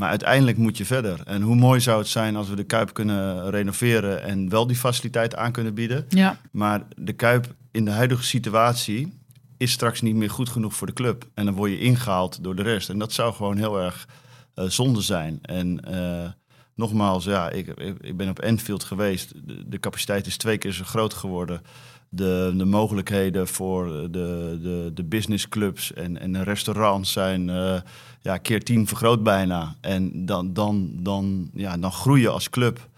[0.00, 1.20] Maar uiteindelijk moet je verder.
[1.24, 4.76] En hoe mooi zou het zijn als we de Kuip kunnen renoveren en wel die
[4.76, 6.06] faciliteit aan kunnen bieden.
[6.08, 6.40] Ja.
[6.50, 9.18] Maar de Kuip in de huidige situatie
[9.56, 11.28] is straks niet meer goed genoeg voor de club.
[11.34, 12.88] En dan word je ingehaald door de rest.
[12.88, 14.08] En dat zou gewoon heel erg
[14.54, 15.38] uh, zonde zijn.
[15.42, 16.28] En uh,
[16.74, 17.66] nogmaals, ja, ik,
[18.00, 19.32] ik, ben op Enfield geweest.
[19.46, 21.62] De, de, capaciteit is twee keer zo groot geworden.
[22.12, 27.80] De, de mogelijkheden voor de, de, de businessclubs en, en de restaurants zijn uh,
[28.20, 29.74] ja, keer tien vergroot bijna.
[29.80, 32.88] En dan, dan, dan, ja, dan groei je als club.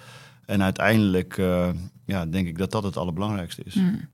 [0.46, 1.68] En uiteindelijk uh,
[2.04, 3.74] ja, denk ik dat dat het allerbelangrijkste is.
[3.74, 4.10] Mm.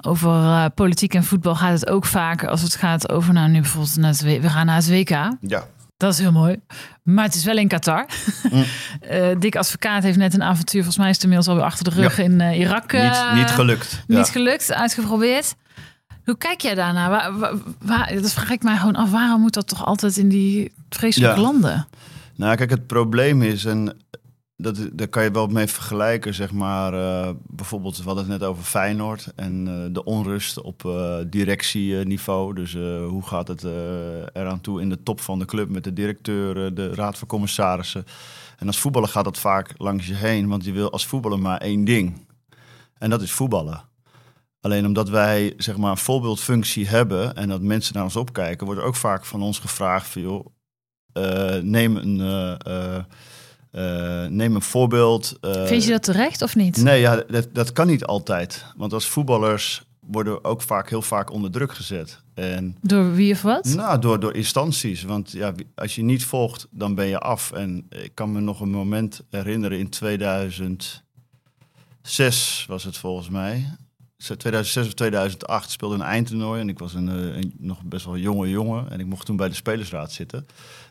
[0.00, 3.60] Over uh, politiek en voetbal gaat het ook vaak als het gaat over, nou nu
[3.60, 5.08] bijvoorbeeld, naar het, we gaan naar het WK.
[5.40, 5.66] Ja.
[5.96, 6.60] Dat is heel mooi.
[7.02, 8.06] Maar het is wel in Qatar.
[8.50, 8.58] Mm.
[9.10, 11.90] uh, Dick Advocaat heeft net een avontuur, volgens mij is het inmiddels alweer achter de
[11.90, 12.92] rug in uh, Irak.
[12.92, 14.04] niet, niet gelukt.
[14.06, 15.54] Niet gelukt, uitgeprobeerd.
[16.24, 17.10] Hoe kijk jij daarnaar?
[17.10, 19.10] Waar, waar, waar, dat vraag ik mij gewoon af.
[19.10, 21.86] Waarom moet dat toch altijd in die vreselijke landen?
[22.36, 23.96] Nou, kijk, het probleem is, en
[24.56, 26.94] dat, daar kan je wel mee vergelijken, zeg maar.
[26.94, 32.54] Uh, bijvoorbeeld, we hadden het net over Feyenoord en uh, de onrust op uh, directieniveau.
[32.54, 32.72] Dus
[33.08, 33.64] hoe gaat het
[34.32, 38.04] eraan toe in de top van de club met de directeur, de raad van commissarissen.
[38.58, 41.58] En als voetballer gaat dat vaak langs je heen, want je wil als voetballer maar
[41.58, 42.26] één ding.
[42.98, 43.82] En dat is voetballen.
[44.60, 48.80] Alleen omdat wij zeg maar een voorbeeldfunctie hebben en dat mensen naar ons opkijken, wordt
[48.80, 50.46] er ook vaak van ons gevraagd: van, joh,
[51.62, 52.20] neem een
[54.30, 55.36] neem een voorbeeld.
[55.40, 56.76] Uh, Vind je dat terecht of niet?
[56.76, 58.64] Nee, ja, dat, dat kan niet altijd.
[58.76, 62.22] Want als voetballers worden ook vaak heel vaak onder druk gezet.
[62.34, 63.64] En, door wie of wat?
[63.64, 65.02] Nou, door, door instanties.
[65.02, 67.52] Want ja, als je niet volgt, dan ben je af.
[67.52, 73.66] En ik kan me nog een moment herinneren in 2006 was het volgens mij.
[74.16, 78.50] 2006 of 2008 speelde een eindtoernooi en ik was een, een, nog best wel jonge
[78.50, 80.46] jongen en ik mocht toen bij de spelersraad zitten.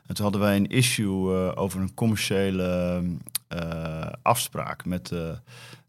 [0.05, 3.01] En toen hadden wij een issue uh, over een commerciële
[3.55, 5.29] uh, afspraak met, uh,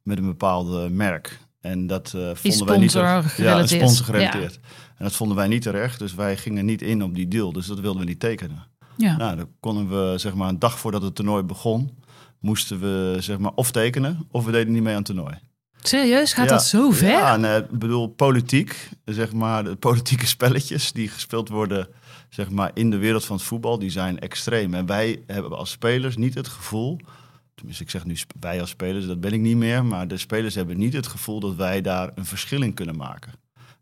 [0.03, 1.41] met een bepaalde merk.
[1.61, 4.55] En dat vonden wij niet ja, een sponsor gerelateerd.
[4.55, 4.69] Ja.
[4.97, 7.53] En dat vonden wij niet terecht, dus wij gingen niet in op die deal.
[7.53, 8.67] Dus dat wilden we niet tekenen.
[8.97, 9.17] Ja.
[9.17, 11.99] Nou, dan konden we zeg maar een dag voordat het toernooi begon,
[12.41, 15.39] moesten we zeg maar of tekenen of we deden niet mee aan het toernooi.
[15.77, 16.33] Serieus?
[16.33, 17.09] Gaat dat zo ver?
[17.09, 21.89] Ja, nee, ik bedoel, politiek, zeg maar, de politieke spelletjes die gespeeld worden
[22.35, 24.75] zeg maar, in de wereld van het voetbal, die zijn extreem.
[24.75, 27.01] En wij hebben als spelers niet het gevoel,
[27.55, 30.55] tenminste ik zeg nu wij als spelers, dat ben ik niet meer, maar de spelers
[30.55, 33.33] hebben niet het gevoel dat wij daar een verschil in kunnen maken.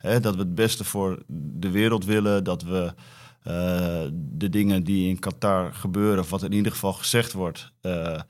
[0.01, 2.95] dat we het beste voor de wereld willen, dat we
[3.47, 3.55] uh,
[4.13, 8.21] de dingen die in Qatar gebeuren, of wat in ieder geval gezegd wordt, uh,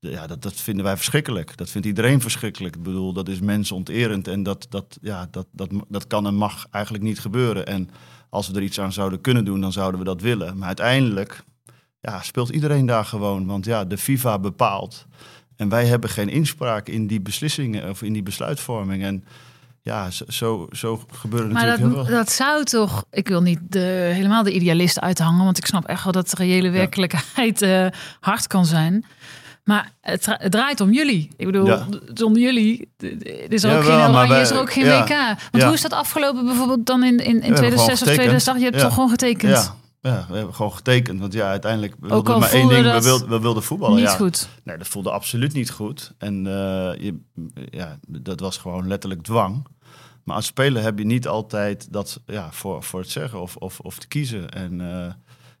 [0.00, 1.56] ja, dat, dat vinden wij verschrikkelijk.
[1.56, 2.76] Dat vindt iedereen verschrikkelijk.
[2.76, 6.66] Ik bedoel, dat is mensonterend en dat, dat, ja, dat, dat, dat kan en mag
[6.70, 7.66] eigenlijk niet gebeuren.
[7.66, 7.90] En
[8.30, 10.58] als we er iets aan zouden kunnen doen, dan zouden we dat willen.
[10.58, 11.42] Maar uiteindelijk
[12.00, 13.46] ja, speelt iedereen daar gewoon.
[13.46, 15.06] Want ja, de FIFA bepaalt.
[15.56, 19.02] En wij hebben geen inspraak in die beslissingen of in die besluitvorming.
[19.02, 19.24] En
[19.82, 23.04] ja, zo, zo gebeurt maar natuurlijk dat, heel dat zou toch...
[23.10, 25.44] Ik wil niet de, helemaal de idealist uithangen...
[25.44, 27.86] want ik snap echt wel dat de reële werkelijkheid uh,
[28.20, 29.04] hard kan zijn...
[29.68, 31.30] Maar het, draait om jullie.
[31.36, 31.86] Ik bedoel, ja.
[32.14, 32.92] zonder jullie
[33.48, 35.38] is er ook geen oranje, is er ook geen WK.
[35.50, 38.58] Want hoe is dat afgelopen bijvoorbeeld dan in, in, in 2006 of 2008?
[38.58, 39.52] Je hebt toch gewoon getekend?
[39.52, 39.74] Ja.
[40.00, 41.20] Ja, we hebben gewoon getekend.
[41.20, 42.92] Want ja, uiteindelijk we wilden maar één ding.
[42.92, 43.96] We wilden, we wilden voetballen.
[43.96, 44.16] Niet ja.
[44.16, 44.48] goed.
[44.64, 46.12] Nee, dat voelde absoluut niet goed.
[46.18, 46.52] En uh,
[46.98, 47.18] je,
[47.70, 49.66] ja, dat was gewoon letterlijk dwang.
[50.24, 53.80] Maar als speler heb je niet altijd dat ja, voor, voor het zeggen of, of,
[53.80, 54.48] of te kiezen.
[54.48, 55.12] En uh,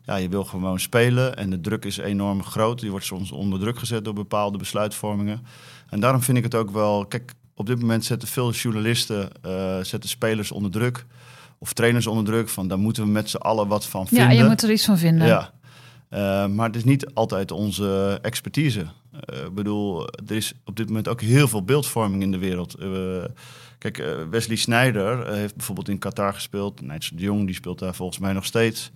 [0.08, 2.80] ja, je wil gewoon spelen en de druk is enorm groot.
[2.80, 5.42] Die wordt soms onder druk gezet door bepaalde besluitvormingen.
[5.88, 7.06] En daarom vind ik het ook wel...
[7.06, 11.06] Kijk, op dit moment zetten veel journalisten uh, zetten spelers onder druk.
[11.58, 12.48] Of trainers onder druk.
[12.48, 14.30] Van daar moeten we met z'n allen wat van vinden.
[14.30, 15.26] Ja, je moet er iets van vinden.
[15.26, 15.52] Ja.
[16.10, 18.80] Uh, maar het is niet altijd onze expertise.
[18.80, 22.76] Uh, ik bedoel, er is op dit moment ook heel veel beeldvorming in de wereld.
[23.78, 26.80] kijk, Wesley Sneijder heeft bijvoorbeeld in Qatar gespeeld.
[26.80, 28.90] Nigel de Jong die speelt daar volgens mij nog steeds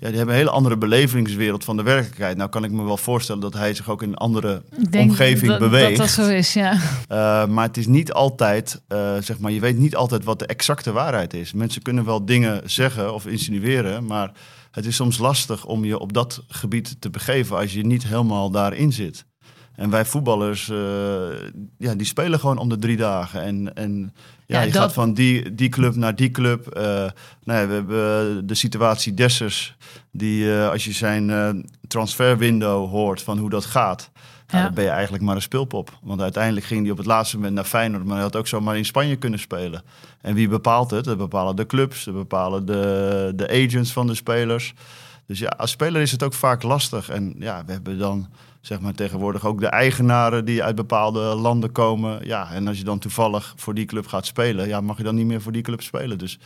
[0.00, 2.36] ja, die hebben een hele andere belevingswereld van de werkelijkheid.
[2.36, 4.62] Nou kan ik me wel voorstellen dat hij zich ook in een andere
[4.96, 5.88] omgeving dat, beweegt.
[5.88, 6.72] Dat dat zo is, ja.
[6.72, 10.46] Uh, maar het is niet altijd, uh, zeg maar, je weet niet altijd wat de
[10.46, 11.52] exacte waarheid is.
[11.52, 14.32] Mensen kunnen wel dingen zeggen of insinueren, maar
[14.70, 18.50] het is soms lastig om je op dat gebied te begeven als je niet helemaal
[18.50, 19.24] daarin zit.
[19.78, 20.78] En wij voetballers, uh,
[21.78, 23.42] ja, die spelen gewoon om de drie dagen.
[23.42, 24.12] En, en
[24.46, 24.82] ja, ja je dat...
[24.82, 26.76] gaat van die, die club naar die club.
[26.76, 26.82] Uh,
[27.44, 29.76] nou ja, we hebben de situatie Dessers,
[30.12, 34.10] die uh, als je zijn transferwindow hoort van hoe dat gaat.
[34.46, 34.62] Ja.
[34.62, 35.98] dan ben je eigenlijk maar een speelpop.
[36.02, 38.76] Want uiteindelijk ging hij op het laatste moment naar Feyenoord, maar hij had ook zomaar
[38.76, 39.82] in Spanje kunnen spelen.
[40.20, 41.04] En wie bepaalt het?
[41.04, 44.74] Dat bepalen de clubs, dat bepalen de, de agents van de spelers.
[45.28, 47.08] Dus ja, als speler is het ook vaak lastig.
[47.08, 48.28] En ja, we hebben dan
[48.60, 52.26] zeg maar tegenwoordig ook de eigenaren die uit bepaalde landen komen.
[52.26, 55.14] Ja, en als je dan toevallig voor die club gaat spelen, ja, mag je dan
[55.14, 56.18] niet meer voor die club spelen.
[56.18, 56.38] Dus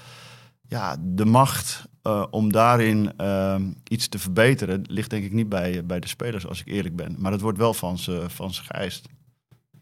[0.69, 3.57] ja, de macht uh, om daarin uh,
[3.89, 7.17] iets te verbeteren ligt denk ik niet bij, bij de spelers, als ik eerlijk ben.
[7.19, 9.09] Maar dat wordt wel van ze, van ze geëist.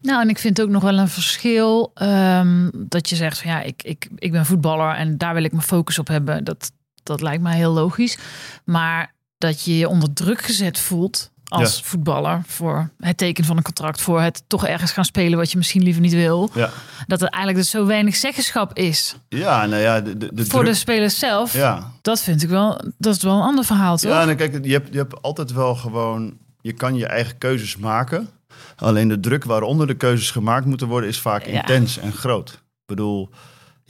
[0.01, 3.61] Nou, en ik vind ook nog wel een verschil ehm, dat je zegt van ja,
[3.61, 6.43] ik, ik, ik ben voetballer en daar wil ik mijn focus op hebben.
[6.43, 6.71] Dat,
[7.03, 8.17] dat lijkt mij heel logisch.
[8.63, 13.63] Maar dat je je onder druk gezet voelt als voetballer voor het tekenen van een
[13.63, 16.49] contract, voor het toch ergens gaan spelen wat je misschien liever niet wil.
[16.53, 16.69] Ja.
[17.07, 19.15] Dat er eigenlijk dus zo weinig zeggenschap is.
[19.29, 21.53] Ja, nou ja, de, de, de voor druk- de spelers zelf.
[21.53, 24.11] Ja, Dat vind ik wel, dat is wel een ander verhaal, toch?
[24.11, 26.37] Ja, en kijk, je hebt, je hebt altijd wel gewoon...
[26.61, 28.29] Je kan je eigen keuzes maken.
[28.75, 31.09] Alleen de druk waaronder de keuzes gemaakt moeten worden...
[31.09, 31.51] is vaak Ja.
[31.51, 32.49] intens en groot.
[32.51, 33.29] Ik bedoel,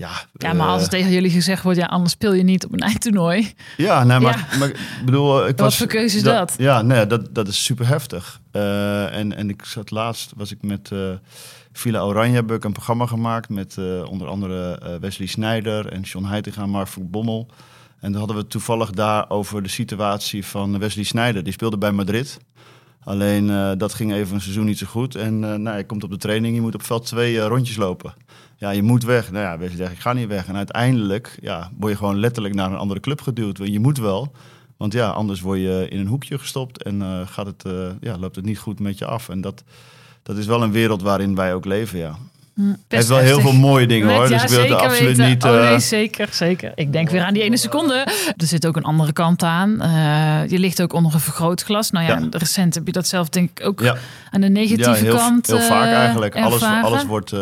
[0.02, 0.26] ja...
[0.34, 2.74] Ja, maar als eh, het tegen jullie gezegd wordt, ja, anders speel je niet op
[2.74, 3.54] een eindtoernooi.
[3.78, 5.42] Ja, nee, maar, maar ik bedoel...
[5.44, 6.56] eh, Ik Wat was, voor keuze is dat?
[6.58, 8.40] Ja, nee, dat, dat is super heftig.
[8.52, 10.90] Eh, en, en ik zat laatst, was ik met...
[10.92, 11.00] eh
[11.74, 13.50] Villa Oranje heb ik een programma gemaakt...
[13.50, 13.78] met
[14.10, 17.48] onder andere Wesley Snijder en John Heitinga Mark Bommel...
[18.00, 21.44] En dan hadden we toevallig daar over de situatie van Wesley Snijder.
[21.44, 22.38] Die speelde bij Madrid.
[23.04, 25.16] Alleen dat ging even een seizoen niet zo goed.
[25.16, 28.14] En nou, je komt op de training, je moet op veld twee rondjes lopen.
[28.62, 29.32] Ja, je moet weg.
[29.32, 30.48] Nou ja, Wesley zegt, ik ga niet weg.
[30.48, 33.60] En uiteindelijk ja, word je gewoon letterlijk naar een andere club geduwd.
[33.64, 34.32] Je moet wel.
[34.78, 38.18] Want ja, anders word je in een hoekje gestopt en eh, gaat het, eh, ja,
[38.18, 39.30] loopt het niet goed met je af.
[39.30, 39.64] En dat,
[40.24, 42.18] dat is wel een wereld waarin wij ook leven, ja.
[42.56, 44.24] Hm, Hij best heeft wel heel veel mooie dingen hoor.
[44.24, 45.30] Ja, Dus ik wil het absoluut weten.
[45.30, 45.44] niet...
[45.44, 46.72] Oh nee, eh, zeker, zeker.
[46.76, 47.94] Ik denk weer aan die ene seconde.
[48.38, 49.82] Er zit ook een andere kant aan.
[49.82, 51.92] Eh, je ligt ook onder een vergrootglas.
[51.92, 52.28] Nou ja, Ja.
[52.30, 53.96] recent heb je dat zelf denk ik ook ja.
[54.30, 56.36] aan de negatieve Ja, heel, kant heel vaak eh, eigenlijk.
[56.36, 57.34] Alles, alles, wordt,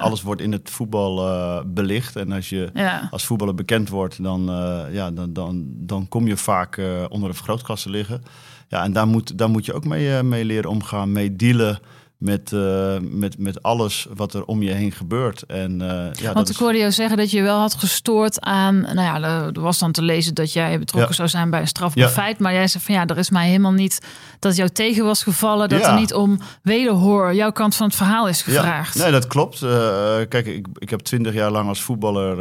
[0.00, 2.16] alles wordt in het voetbal belicht.
[2.16, 2.70] En als je
[3.10, 4.44] als voetballer bekend wordt, dan,
[4.92, 8.22] ja, dan, dan, dan kom je vaak onder een vergrootglas te liggen.
[8.68, 11.78] Ja, en daar moet, daar moet je ook mee, mee leren omgaan, mee dealen
[12.20, 15.42] met, eh, met, met alles wat er om je heen gebeurt.
[15.42, 18.80] En, eh, ja, Want ik hoorde jou zeggen dat je wel had gestoord aan...
[18.80, 19.20] Nou ja,
[19.54, 21.16] er was dan te lezen dat jij betrokken Ja.
[21.16, 22.10] zou zijn bij een strafbaar Ja.
[22.10, 22.38] feit.
[22.38, 24.00] Maar jij zei van ja, er is mij helemaal niet...
[24.38, 25.68] dat jou tegen was gevallen.
[25.68, 28.94] Dat er niet om wederhoor jouw kant van het verhaal is gevraagd.
[28.98, 29.62] Nee, dat klopt.
[29.62, 29.70] Eh,
[30.28, 32.36] kijk, ik, ik heb twintig jaar lang als voetballer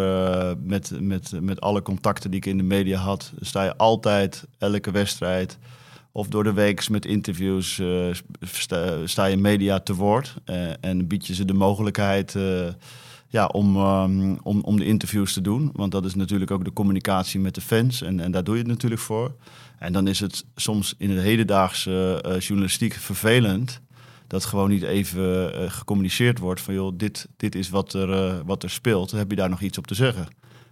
[0.63, 4.91] met, met, met alle contacten die ik in de media had, sta je altijd elke
[4.91, 5.57] wedstrijd
[6.19, 8.09] of door de week met interviews eh,
[9.05, 12.67] sta, je media te woord eh, en bied je ze de mogelijkheid eh,
[13.27, 15.69] ja, om, ehm, om, om de interviews te doen.
[15.73, 18.61] Want dat is natuurlijk ook de communicatie met de fans en, en daar doe je
[18.61, 19.35] het natuurlijk voor.
[19.77, 23.81] En dan is het soms in de hedendaagse journalistiek vervelend
[24.27, 28.69] dat gewoon niet even gecommuniceerd wordt van joh, dit, dit is wat er, wat er
[28.69, 29.11] speelt.
[29.11, 30.27] Heb je daar nog iets op te zeggen?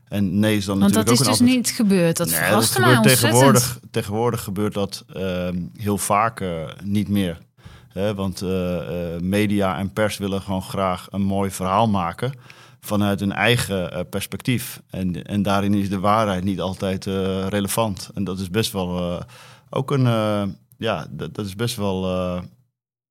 [0.09, 2.17] En nee is dan Want natuurlijk dat is ook dus niet gebeurd.
[2.17, 7.37] Dat Nee, gebeurt tegenwoordig, tegenwoordig gebeurt dat ehm, heel vaak eh, niet meer.
[7.87, 8.77] Hè, want eh,
[9.15, 12.33] eh, media en pers willen gewoon graag een mooi verhaal maken
[12.79, 14.81] vanuit hun eigen perspectief.
[14.89, 17.05] En, en daarin is de waarheid niet altijd
[17.49, 18.09] relevant.
[18.13, 19.21] En dat is best wel
[19.69, 20.03] ook een,
[20.77, 22.05] ja, dat, dat is best wel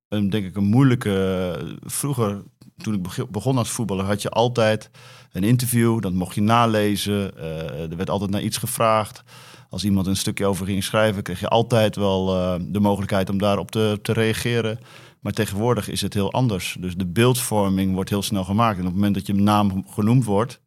[0.08, 1.76] een, denk ik, een moeilijke.
[1.84, 2.42] vroeger,
[2.76, 4.90] toen ik beg- begon als voetballer, had je altijd
[5.32, 6.00] een interview.
[6.00, 7.38] Dat mocht je nalezen.
[7.38, 9.22] Eh, er werd altijd naar iets gevraagd.
[9.70, 13.38] Als iemand een stukje over ging schrijven, kreeg je altijd wel eh, de mogelijkheid om
[13.38, 14.78] daarop te, te reageren.
[15.20, 16.76] Maar tegenwoordig is het heel anders.
[16.80, 18.74] Dus de beeldvorming wordt heel snel gemaakt.
[18.74, 20.60] En op het moment dat je naam genoemd wordt,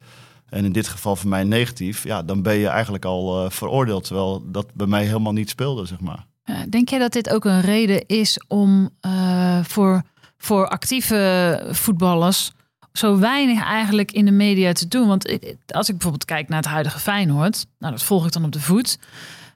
[0.49, 4.03] en in dit geval voor mij negatief, ja, dan ben je eigenlijk al eh, veroordeeld.
[4.03, 6.25] Terwijl dat bij mij helemaal niet speelde, zeg maar.
[6.69, 10.01] Denk jij dat dit ook een reden is om eh, voor,
[10.37, 12.51] voor actieve voetballers
[12.93, 15.07] zo weinig eigenlijk in de media te doen?
[15.07, 18.43] Want ik- als ik bijvoorbeeld kijk naar het huidige Feyenoord, nou dat volg ik dan
[18.45, 18.97] op de voet.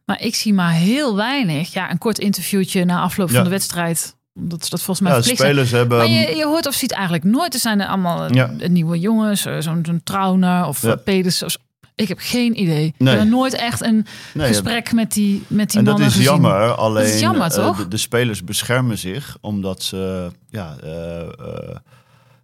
[0.05, 1.73] Maar ik zie maar heel weinig.
[1.73, 3.33] Ja, een kort interviewtje na afloop Ja.
[3.35, 4.15] van de wedstrijd.
[4.35, 5.51] Omdat ze dat volgens mij Ja, verplicht zijn.
[5.53, 5.97] spelers hebben.
[5.97, 7.53] Maar je, je hoort of ziet eigenlijk nooit.
[7.53, 8.51] Er zijn er allemaal eh, Ja.
[8.67, 10.97] nieuwe jongens, eh, zo'n zo'n Trauner of Ja.
[11.05, 11.47] ja.
[11.95, 12.93] Ik heb geen idee.
[12.97, 16.15] Ik heb nooit echt een nee, gesprek met die, met die En dat mannen is
[16.15, 16.31] gezien.
[16.31, 16.71] jammer.
[16.71, 17.77] Alleen is jammer, eh, toch?
[17.77, 21.75] de, de spelers beschermen zich omdat ze ja, eh, eh,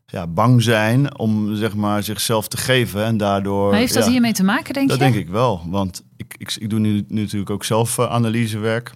[0.06, 3.06] ja, bang zijn om zeg maar, zichzelf te geven.
[3.06, 3.70] En daardoor.
[3.70, 5.04] Maar heeft dat ja, hiermee te maken, denk Dat je?
[5.04, 5.62] denk ik wel.
[5.68, 8.92] Want ik, ik, ik doe nu, nu natuurlijk ook zelf analysewerk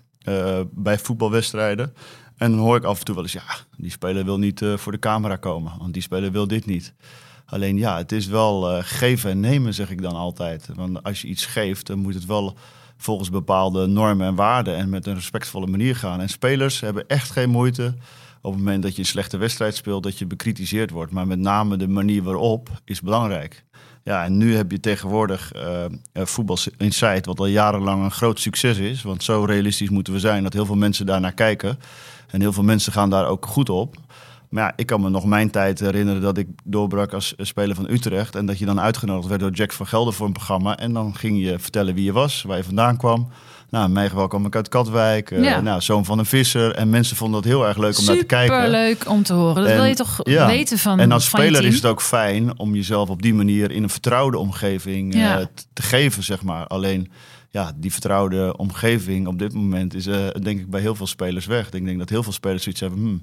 [0.72, 1.94] bij voetbalwedstrijden.
[2.38, 3.44] En dan hoor ik af en toe wel eens, ja,
[3.78, 5.74] die speler wil niet voor de camera komen.
[5.80, 6.94] Want die speler wil dit niet.
[7.46, 10.70] Alleen ja, het is wel eh, geven en nemen, zeg ik dan altijd.
[10.76, 12.58] Want als je iets geeft, dan moet het wel
[12.98, 16.22] volgens bepaalde normen en waarden en met een respectvolle manier gaan.
[16.22, 17.94] En spelers hebben echt geen moeite
[18.42, 21.12] op het moment dat je een slechte wedstrijd speelt, dat je bekritiseerd wordt.
[21.12, 23.64] Maar met name de manier waarop is belangrijk.
[24.04, 28.78] Ja, en nu heb je tegenwoordig eh, Voetbal Insight, wat al jarenlang een groot succes
[28.78, 29.02] is.
[29.02, 31.80] Want zo realistisch moeten we zijn dat heel veel mensen daar naar kijken.
[32.28, 33.96] En heel veel mensen gaan daar ook goed op.
[34.54, 37.89] Maar ja, ik kan me nog mijn tijd herinneren dat ik doorbrak als speler van
[37.89, 38.36] Utrecht.
[38.36, 40.78] En dat je dan uitgenodigd werd door Jack van Gelder voor een programma.
[40.78, 43.30] En dan ging je vertellen wie je was, waar je vandaan kwam.
[43.70, 45.32] Nou, meegeval kwam ik uit Katwijk.
[45.32, 45.62] Uh, Ja.
[45.62, 46.72] Nou, zoon van een visser.
[46.76, 48.56] En mensen vonden dat heel erg leuk om naar te kijken.
[48.56, 49.56] Superleuk om te horen.
[49.56, 50.48] Dat En- wil je toch ja.
[50.48, 53.72] weten van En als van speler is het ook fijn om jezelf op die manier
[53.72, 55.48] in een vertrouwde omgeving eh, Ja.
[55.74, 56.68] te geven, zeg maar.
[56.68, 57.12] Alleen,
[57.50, 61.46] ja, die vertrouwde omgeving op dit moment is, eh, denk ik, bij heel veel spelers
[61.46, 61.72] weg.
[61.72, 63.22] Ik denk dat heel veel spelers zoiets hebben, hmm,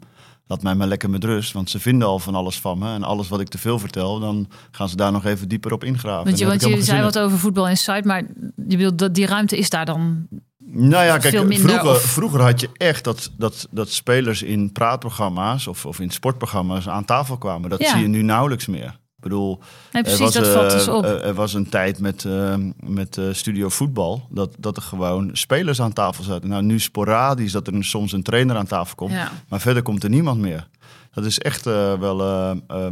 [0.51, 1.53] laat mij maar lekker met rust.
[1.53, 2.95] Want ze vinden al van alles van me.
[2.95, 5.85] En alles wat ik te veel vertel, dan gaan ze daar nog even dieper op
[5.85, 6.25] ingraven.
[6.25, 8.23] Want je, En want je zei wat over voetbal inside, maar
[8.69, 10.27] je bedoelt dat die ruimte is daar dan.
[10.73, 14.73] Nou ja, kijk, minder, vroeger, of- vroeger had je echt dat, dat, dat spelers in
[14.73, 17.71] praatprogramma's of, of in sportprogramma's aan tafel kwamen.
[17.71, 17.91] Dat Ja.
[17.91, 18.99] zie je nu nauwelijks meer.
[19.21, 19.59] Ik bedoel,
[19.93, 21.05] Nee, Er was, dat eh, valt dus op.
[21.05, 25.81] Er was een tijd met, eh, met eh, studio voetbal dat, dat er gewoon spelers
[25.81, 26.49] aan tafel zaten.
[26.49, 29.13] Nou, nu sporadisch dat er soms een trainer aan tafel komt.
[29.13, 29.31] ja.
[29.49, 30.67] Maar verder komt er niemand meer.
[31.15, 32.17] Dat is echt eh, wel,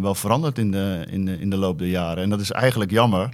[0.01, 2.23] wel veranderd in de, in, de, in de loop der jaren.
[2.23, 3.29] En dat is eigenlijk jammer.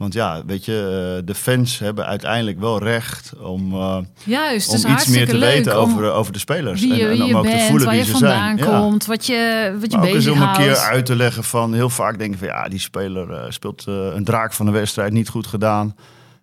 [0.00, 4.92] Want ja, weet je, eh, de fans hebben uiteindelijk wel recht om, eh, Juist, om
[4.92, 6.80] iets meer te weten over, over de spelers.
[6.80, 8.58] wie je, en, en wie om je ook te voelen waar wie je ze vandaan
[8.58, 8.70] zijn.
[8.70, 8.78] Ja.
[8.78, 11.74] komt, wat je, wat je Maar ook eens om een keer uit te leggen van
[11.74, 15.28] heel vaak denken van ja, die speler eh, speelt een draak van de wedstrijd niet
[15.28, 15.96] goed gedaan.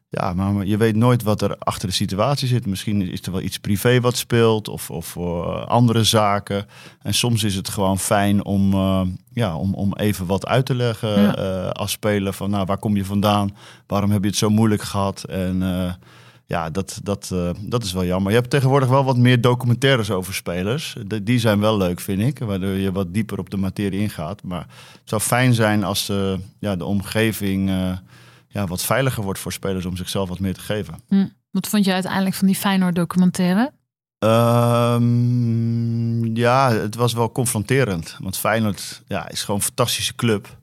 [0.10, 2.66] Ja, maar je weet nooit wat er achter de situatie zit.
[2.66, 6.66] Misschien is er wel iets privé wat speelt of, of eh, andere zaken.
[7.02, 9.02] En soms is het gewoon fijn om, eh,
[9.34, 11.36] ja, om, om even wat uit te leggen Ja.
[11.36, 12.34] eh, als speler.
[12.34, 13.56] Van nou, waar kom je vandaan?
[13.88, 15.24] Waarom heb je het zo moeilijk gehad?
[15.24, 15.64] En
[16.46, 18.32] ja, dat, dat, dat is wel jammer.
[18.32, 20.96] Je hebt tegenwoordig wel wat meer documentaires over spelers.
[21.06, 22.40] De- die zijn wel leuk, vind ik.
[22.40, 24.44] Waardoor je wat dieper op de materie ingaat.
[24.44, 26.12] Maar het zou fijn zijn als
[26.60, 27.72] ja, de omgeving
[28.58, 30.96] ja, wat veiliger wordt voor spelers om zichzelf wat meer te geven.
[31.08, 31.28] Hm.
[31.52, 33.72] Wat vond je uiteindelijk van die Feyenoord documentaire?
[34.20, 35.06] Ehm,
[36.36, 38.18] ja, het was wel confronterend.
[38.20, 40.58] Want Feyenoord ja, is gewoon een fantastische club.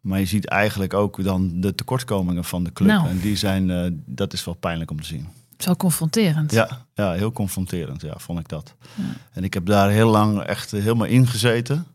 [0.00, 2.88] Maar je ziet eigenlijk ook dan de tekortkomingen van de club.
[2.88, 3.08] Nou.
[3.08, 5.28] En die zijn, eh, dat is wel pijnlijk om te zien.
[5.58, 6.52] Zo confronterend.
[6.52, 8.74] Ja, ja heel confronterend, ja, vond ik dat.
[8.94, 9.04] Ja.
[9.32, 11.86] En ik heb daar heel lang echt helemaal ingezeten.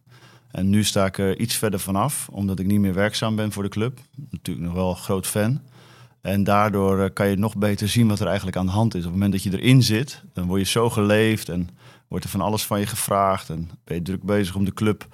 [0.51, 3.63] En nu sta ik er iets verder vanaf, omdat ik niet meer werkzaam ben voor
[3.63, 3.99] de club.
[4.29, 5.61] Natuurlijk nog wel een groot fan.
[6.21, 8.99] En daardoor eh, kan je nog beter zien wat er eigenlijk aan de hand is.
[8.99, 11.69] Op het moment dat je erin zit, dan word je zo geleefd en
[12.07, 13.49] wordt er van alles van je gevraagd.
[13.49, 15.07] En ben je druk bezig om de club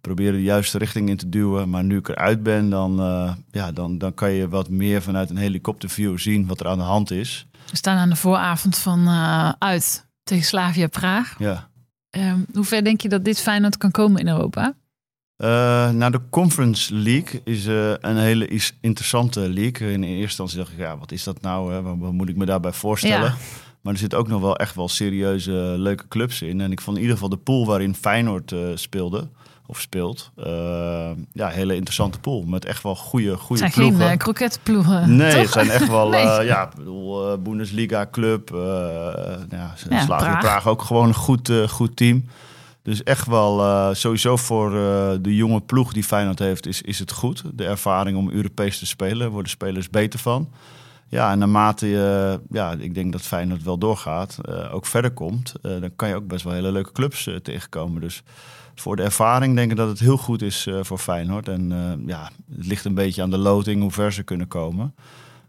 [0.00, 1.70] proberen de juiste richting in te duwen.
[1.70, 5.30] Maar nu ik eruit ben, dan, eh, ja, dan, dan kan je wat meer vanuit
[5.30, 7.46] een helikopterview zien wat er aan de hand is.
[7.70, 11.34] We staan aan de vooravond van eh, uit tegen Slavia Praag.
[11.38, 11.70] Ja.
[12.12, 14.74] Ehm, hoe ver denk je dat dit Feyenoord kan komen in Europa?
[15.36, 19.92] Eh nou, de Conference League is eh, een hele is- interessante league.
[19.92, 21.72] In eerste instantie dacht ik, ja, wat is dat nou?
[21.72, 21.82] Hè?
[21.82, 23.26] Wat, moet ik me daarbij voorstellen?
[23.30, 23.34] Ja.
[23.80, 26.60] Maar er zitten ook nog wel echt wel serieuze, leuke clubs in.
[26.60, 29.28] En ik vond in ieder geval de pool waarin Feyenoord eh, speelde,
[29.72, 32.42] of speelt, eh, ja, hele interessante pool.
[32.42, 34.00] Met echt wel goede, goede zijn ploegen.
[34.00, 35.16] geen uh, kroketploegen.
[35.16, 35.40] Nee, toch?
[35.42, 36.20] het zijn echt wel, Nee.
[36.26, 38.50] eh, ja, bedoel, eh, Bundesliga club.
[38.54, 38.58] eh
[39.50, 40.40] ja, Ja, Praag.
[40.40, 40.66] Praag.
[40.68, 42.24] ook gewoon een goed, goed team.
[42.82, 44.70] Dus echt wel, sowieso voor
[45.20, 47.42] de jonge ploeg die Feyenoord heeft, is, is het goed.
[47.54, 50.48] De ervaring om Europees te spelen, worden spelers beter van.
[51.12, 55.52] Ja, en naarmate je, ja, ik denk dat Feyenoord wel doorgaat, eh, ook verder komt,
[55.62, 58.00] eh, dan kan je ook best wel hele leuke clubs eh, tegenkomen.
[58.00, 58.22] Dus
[58.74, 61.48] voor de ervaring denk ik dat het heel goed is voor Feyenoord.
[61.48, 61.72] En
[62.06, 64.94] ja, het ligt een beetje aan de loting hoe ver ze kunnen komen.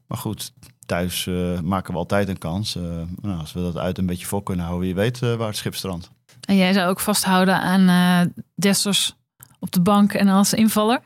[0.08, 0.54] Maar goed,
[0.86, 1.30] thuis
[1.64, 2.76] maken we altijd een kans.
[3.22, 5.76] Nou, als we dat uit een beetje voor kunnen houden, wie weet waar het schip
[5.76, 6.10] strandt.
[6.48, 9.16] En jij zou ook vasthouden aan Dessers
[9.60, 11.02] op de bank en als invaller?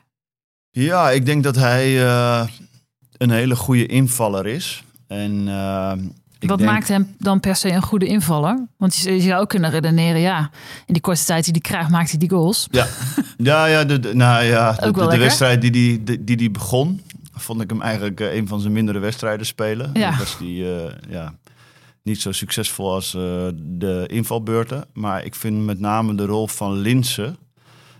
[0.71, 2.01] Ja, ik denk dat hij
[3.17, 4.83] een hele goede invaller is.
[5.07, 5.91] En, eh,
[6.39, 8.67] ik Wat denk- maakt hem dan per se een goede invaller?
[8.77, 10.49] Want je, zou ook kunnen redeneren, ja,
[10.85, 12.67] in die korte tijd die hij krijgt, maakt hij die goals.
[12.71, 12.87] Ja,
[13.37, 15.19] ja, ja, de, de- nou ja de, Ook wel de, de lekker.
[15.19, 17.01] wedstrijd die die, die, die die begon,
[17.33, 19.89] vond ik hem eigenlijk eh, een van zijn mindere wedstrijden spelen.
[19.93, 20.09] Ja.
[20.09, 21.33] Dat was die eh, ja,
[22.03, 23.11] niet zo succesvol als
[23.55, 24.85] de invalbeurten.
[24.93, 27.37] Maar ik vind met name de rol van Linsen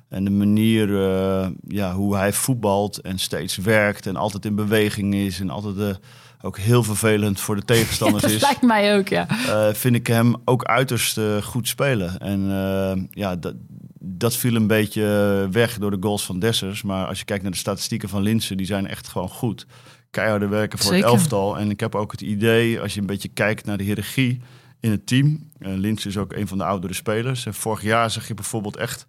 [0.09, 5.15] en de manier eh, ja, hoe hij voetbalt en steeds werkt en altijd in beweging
[5.15, 5.95] is en altijd eh,
[6.41, 8.41] ook heel vervelend voor de tegenstanders dat is.
[8.41, 9.27] lijkt mij ook, ja.
[9.29, 12.17] eh, vind ik hem ook uiterst goed spelen.
[12.17, 13.55] En ja, dat,
[13.99, 16.81] dat viel een beetje weg door de goals van Dessers.
[16.81, 19.65] Maar als je kijkt naar de statistieken van Linsen, die zijn echt gewoon goed.
[20.11, 21.09] Keiharde werken voor Zeker.
[21.09, 21.57] het elftal.
[21.57, 24.41] En ik heb ook het idee, als je een beetje kijkt naar de hiërarchie
[24.79, 25.49] in het team.
[25.59, 27.45] Linsen is ook een van de oudere spelers.
[27.45, 29.07] En vorig jaar zag je bijvoorbeeld echt...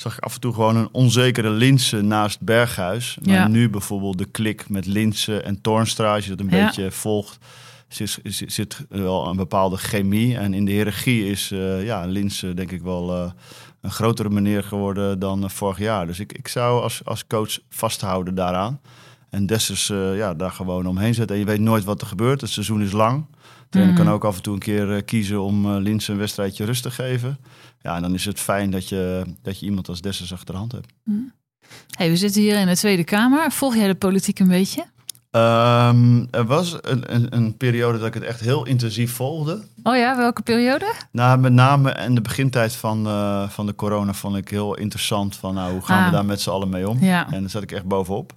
[0.00, 3.18] Zag ik af en toe gewoon een onzekere Linsen naast Berghuis.
[3.22, 3.48] Maar Ja.
[3.48, 6.64] nu bijvoorbeeld de klik met Linsen en Toornstra, als je dat een Ja.
[6.64, 7.38] beetje volgt
[7.88, 10.36] zit, zit, zit wel een bepaalde chemie.
[10.36, 13.30] En in de hiërarchie is eh ja, Lins eh, denk ik wel eh,
[13.80, 16.06] een grotere meneer geworden dan eh, vorig jaar.
[16.06, 18.80] Dus ik, ik zou als, als coach vasthouden daaraan.
[19.30, 21.36] En Dessers eh, ja, daar gewoon omheen zetten.
[21.36, 22.40] En je weet nooit wat er gebeurt.
[22.40, 23.24] Het seizoen is lang.
[23.68, 24.04] trainer Mhm.
[24.04, 26.82] kan ook af en toe een keer eh, kiezen om uh, Lins een wedstrijdje rust
[26.82, 27.38] te geven.
[27.82, 30.58] Ja, en dan is het fijn dat je, dat je iemand als Dessers achter de
[30.58, 30.92] hand hebt.
[31.90, 33.52] Hey, we zitten hier in de Tweede Kamer.
[33.52, 34.84] Volg jij de politiek een beetje?
[35.32, 39.64] Um, er was een, een, een, periode dat ik het echt heel intensief volgde.
[39.82, 40.92] Oh ja, welke periode?
[41.12, 45.36] Nou, met name in de begintijd van, uh, van de corona vond ik heel interessant
[45.36, 46.04] van nou, hoe gaan Ah.
[46.04, 46.98] we daar met z'n allen mee om?
[47.00, 47.32] Ja.
[47.32, 48.32] En daar zat ik echt bovenop.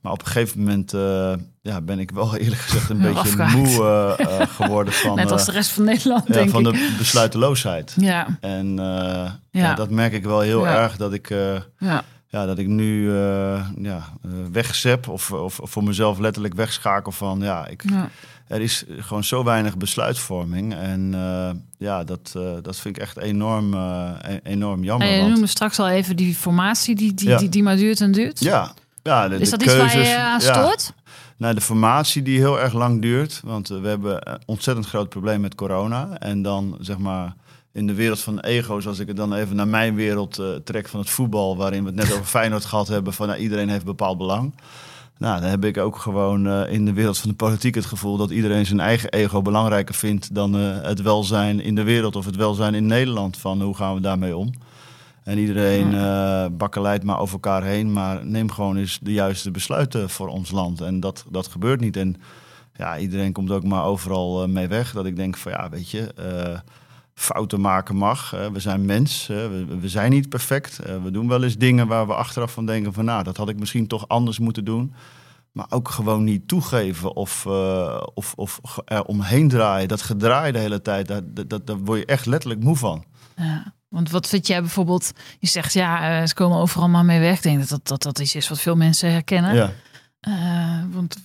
[0.00, 1.32] Maar op een gegeven moment uh,
[1.62, 3.54] ja, ben ik wel eerlijk gezegd een beetje afgehaakt.
[3.54, 6.72] moe uh, geworden van, Net als de rest van Nederland, ja, denk van ik.
[6.72, 7.94] de besluiteloosheid.
[7.96, 9.38] Ja, En Ja.
[9.50, 9.74] ja.
[9.74, 11.28] dat merk ik wel heel erg dat ik,
[11.78, 12.02] ja.
[12.28, 13.12] ja, dat ik nu
[13.82, 14.02] ja,
[14.52, 17.84] wegzep of, of voor mezelf letterlijk wegschakel van ja, ik,
[18.46, 20.74] er is gewoon zo weinig besluitvorming.
[20.74, 24.10] En uh, ja, dat, uh, dat vind ik echt enorm, uh,
[24.42, 25.06] enorm jammer.
[25.08, 27.38] En je want- noemde straks al even die formatie die, die, Ja.
[27.38, 28.40] die, die maar duurt en duurt.
[28.40, 28.72] ja,
[29.10, 30.54] ja, de, Is de dat iets waar je aan ja.
[30.54, 30.92] stoort?
[31.36, 33.40] Nou, de formatie die heel erg lang duurt.
[33.44, 36.18] Want eh, we hebben een ontzettend groot probleem met corona.
[36.18, 37.34] En dan zeg maar
[37.72, 40.88] in de wereld van ego's, als ik het dan even naar mijn wereld eh, trek
[40.88, 43.84] van het voetbal, waarin we het net over Feyenoord gehad hebben, van nou, iedereen heeft
[43.84, 44.52] bepaald belang.
[45.20, 48.16] Nou, dan heb ik ook gewoon eh, in de wereld van de politiek het gevoel
[48.16, 52.24] dat iedereen zijn eigen ego belangrijker vindt dan eh, het welzijn in de wereld of
[52.24, 53.36] het welzijn in Nederland.
[53.36, 54.52] Van hoe gaan we daarmee om?
[55.30, 57.92] En iedereen uh, bakkeleidt maar over elkaar heen.
[57.92, 60.80] Maar neem gewoon eens de juiste besluiten voor ons land.
[60.80, 61.96] En dat, dat gebeurt niet.
[61.96, 62.16] En
[62.72, 64.92] ja, iedereen komt ook maar overal uh, mee weg.
[64.92, 66.58] Dat ik denk van ja, weet je, uh,
[67.14, 68.34] fouten maken mag.
[68.34, 69.26] Uh, we zijn mens.
[69.26, 70.80] we, we, zijn niet perfect.
[71.02, 73.58] We doen wel eens dingen waar we achteraf van denken van nou, dat had ik
[73.58, 74.94] misschien toch anders moeten doen.
[75.52, 77.46] Maar ook gewoon niet toegeven of,
[78.14, 79.88] of, of er omheen draaien.
[79.88, 83.04] Dat gedraai de hele tijd, daar, dat, daar word je echt letterlijk moe van.
[83.36, 83.78] Ja.
[83.90, 85.12] Want wat vind jij bijvoorbeeld?
[85.38, 87.36] Je zegt ja, uh, ze komen overal maar mee weg.
[87.36, 89.54] Ik denk dat dat, dat, dat iets is wat veel mensen herkennen.
[89.54, 89.72] Ja.
[90.28, 91.16] Uh, want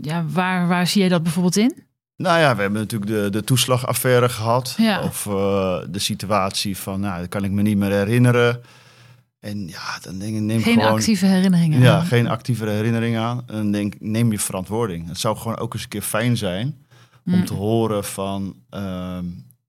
[0.00, 1.82] ja, waar, waar zie jij dat bijvoorbeeld in?
[2.16, 4.74] Nou ja, we hebben natuurlijk de, de toeslagaffaire gehad.
[4.78, 5.02] Ja.
[5.02, 5.32] Of uh,
[5.88, 8.60] de situatie van, nou, dat kan ik me niet meer herinneren.
[9.40, 10.92] En ja, dan denk ik, neem geen gewoon...
[10.92, 12.06] actieve herinneringen Ja, aan.
[12.06, 13.38] geen actieve herinnering aan.
[13.46, 15.08] En dan denk neem je verantwoording.
[15.08, 16.66] Het zou gewoon ook eens een keer fijn zijn
[17.26, 17.44] om Mm.
[17.44, 18.56] te horen van...
[18.70, 19.18] Uh,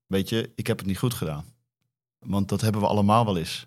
[0.06, 1.44] weet je, ik heb het niet goed gedaan.
[2.26, 3.66] Want dat hebben we allemaal wel eens.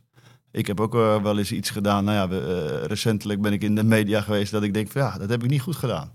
[0.51, 2.03] Ik heb ook uh, wel eens iets gedaan.
[2.03, 5.01] Nou ja, we, uh, recentelijk ben ik in de media geweest dat ik denk van
[5.01, 6.09] ja, dat heb ik niet goed gedaan.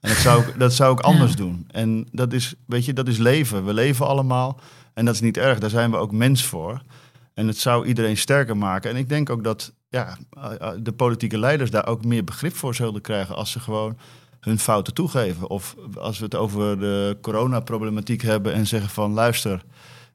[0.00, 1.36] En dat zou ik, dat zou ik anders Ja.
[1.36, 1.64] doen.
[1.70, 3.64] En dat is, weet je, dat is leven.
[3.64, 4.60] We leven allemaal.
[4.94, 5.58] En dat is niet erg.
[5.58, 6.82] Daar zijn we ook mens voor.
[7.34, 8.90] En het zou iedereen sterker maken.
[8.90, 10.18] En ik denk ook dat ja,
[10.80, 13.98] de politieke leiders daar ook meer begrip voor zullen krijgen als ze gewoon
[14.40, 15.50] hun fouten toegeven.
[15.50, 19.62] Of als we het over de coronaproblematiek hebben en zeggen van luister,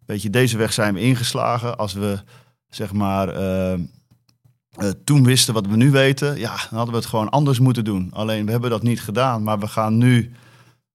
[0.07, 1.77] weet je, deze weg zijn we ingeslagen.
[1.77, 2.19] Als we
[2.69, 7.09] zeg maar uh, uh, toen wisten wat we nu weten, ja, dan hadden we het
[7.09, 8.09] gewoon anders moeten doen.
[8.13, 10.31] Alleen we hebben dat niet gedaan, maar we gaan nu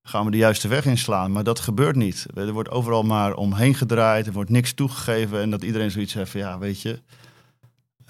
[0.02, 1.32] gaan we de juiste weg inslaan.
[1.32, 2.26] Maar dat gebeurt niet.
[2.34, 6.30] Er wordt overal maar omheen gedraaid, er wordt niks toegegeven en dat iedereen zoiets heeft
[6.30, 7.00] van ja, weet je.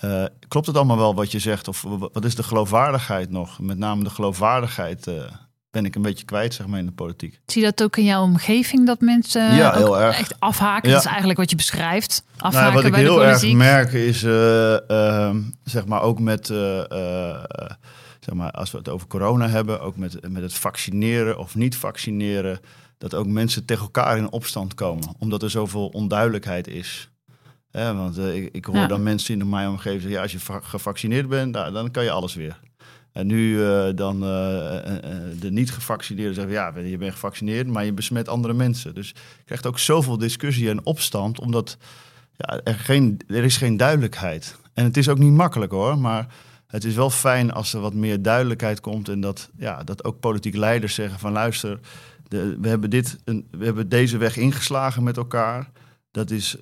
[0.05, 1.69] Uh, klopt het allemaal wel wat je zegt?
[1.69, 1.83] Of
[2.13, 3.61] wat is de geloofwaardigheid nog?
[3.61, 5.11] Met name de geloofwaardigheid
[5.73, 7.41] ben ik een beetje kwijt, zeg maar, in de politiek.
[7.47, 10.18] Zie je dat ook in jouw omgeving, dat mensen ja, heel erg.
[10.18, 10.89] echt afhaken?
[10.89, 10.95] Ja.
[10.95, 12.25] Dat is eigenlijk wat je beschrijft.
[12.37, 16.49] Afhaken nou, wat ik bij heel de erg merk is, uh, zeg maar, ook met,
[16.49, 16.59] uh,
[18.20, 21.77] zeg maar, als we het over corona hebben, ook met, met het vaccineren of niet
[21.77, 22.61] vaccineren,
[22.99, 27.11] dat ook mensen tegen elkaar in opstand komen, omdat er zoveel onduidelijkheid is.
[27.70, 28.87] Ja, want ik, ik, hoor Ja.
[28.87, 32.05] dan mensen in mijn omgeving zeggen, ja, als je va- gevaccineerd bent, nou, dan kan
[32.05, 32.61] je alles weer.
[33.13, 34.29] En nu uh, dan uh,
[35.41, 38.95] de niet gevaccineerden zeggen, ja, je bent gevaccineerd, maar je besmet andere mensen.
[38.95, 41.77] Dus je krijgt ook zoveel discussie en opstand, omdat
[42.37, 44.57] ja, er, geen, er is geen duidelijkheid.
[44.75, 46.27] En het is ook niet makkelijk hoor, maar
[46.67, 50.21] het is wel fijn als er wat meer duidelijkheid komt en dat, ja, dat ook
[50.21, 51.81] politieke leiders zeggen van luister,
[52.29, 55.71] de, we, hebben dit, een, we hebben deze weg ingeslagen met elkaar.
[56.11, 56.57] Dat is,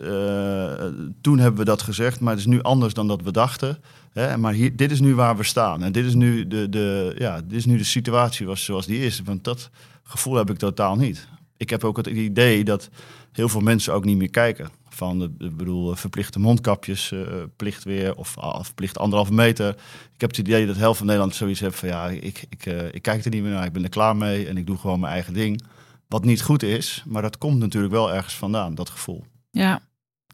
[1.20, 3.78] toen hebben we dat gezegd, maar het is nu anders dan dat we dachten.
[4.12, 5.82] Maar hier, dit is nu waar we staan.
[5.82, 9.20] En dit is nu de, de, ja, dit is nu de situatie zoals die is.
[9.24, 9.70] Want dat
[10.02, 11.28] gevoel heb ik totaal niet.
[11.56, 12.88] Ik heb ook het idee dat
[13.32, 14.68] heel veel mensen ook niet meer kijken.
[14.88, 17.20] Van, de, bedoel, verplichte mondkapjes, uh,
[17.56, 19.68] plicht weer, of, of plicht anderhalve meter.
[20.14, 21.88] Ik heb het idee dat helft van Nederland zoiets heeft van...
[21.88, 24.48] ja, ik, ik, uh, ik kijk er niet meer naar, ik ben er klaar mee...
[24.48, 25.62] en ik doe gewoon mijn eigen ding.
[26.08, 29.24] Wat niet goed is, maar dat komt natuurlijk wel ergens vandaan, dat gevoel.
[29.50, 29.80] Ja,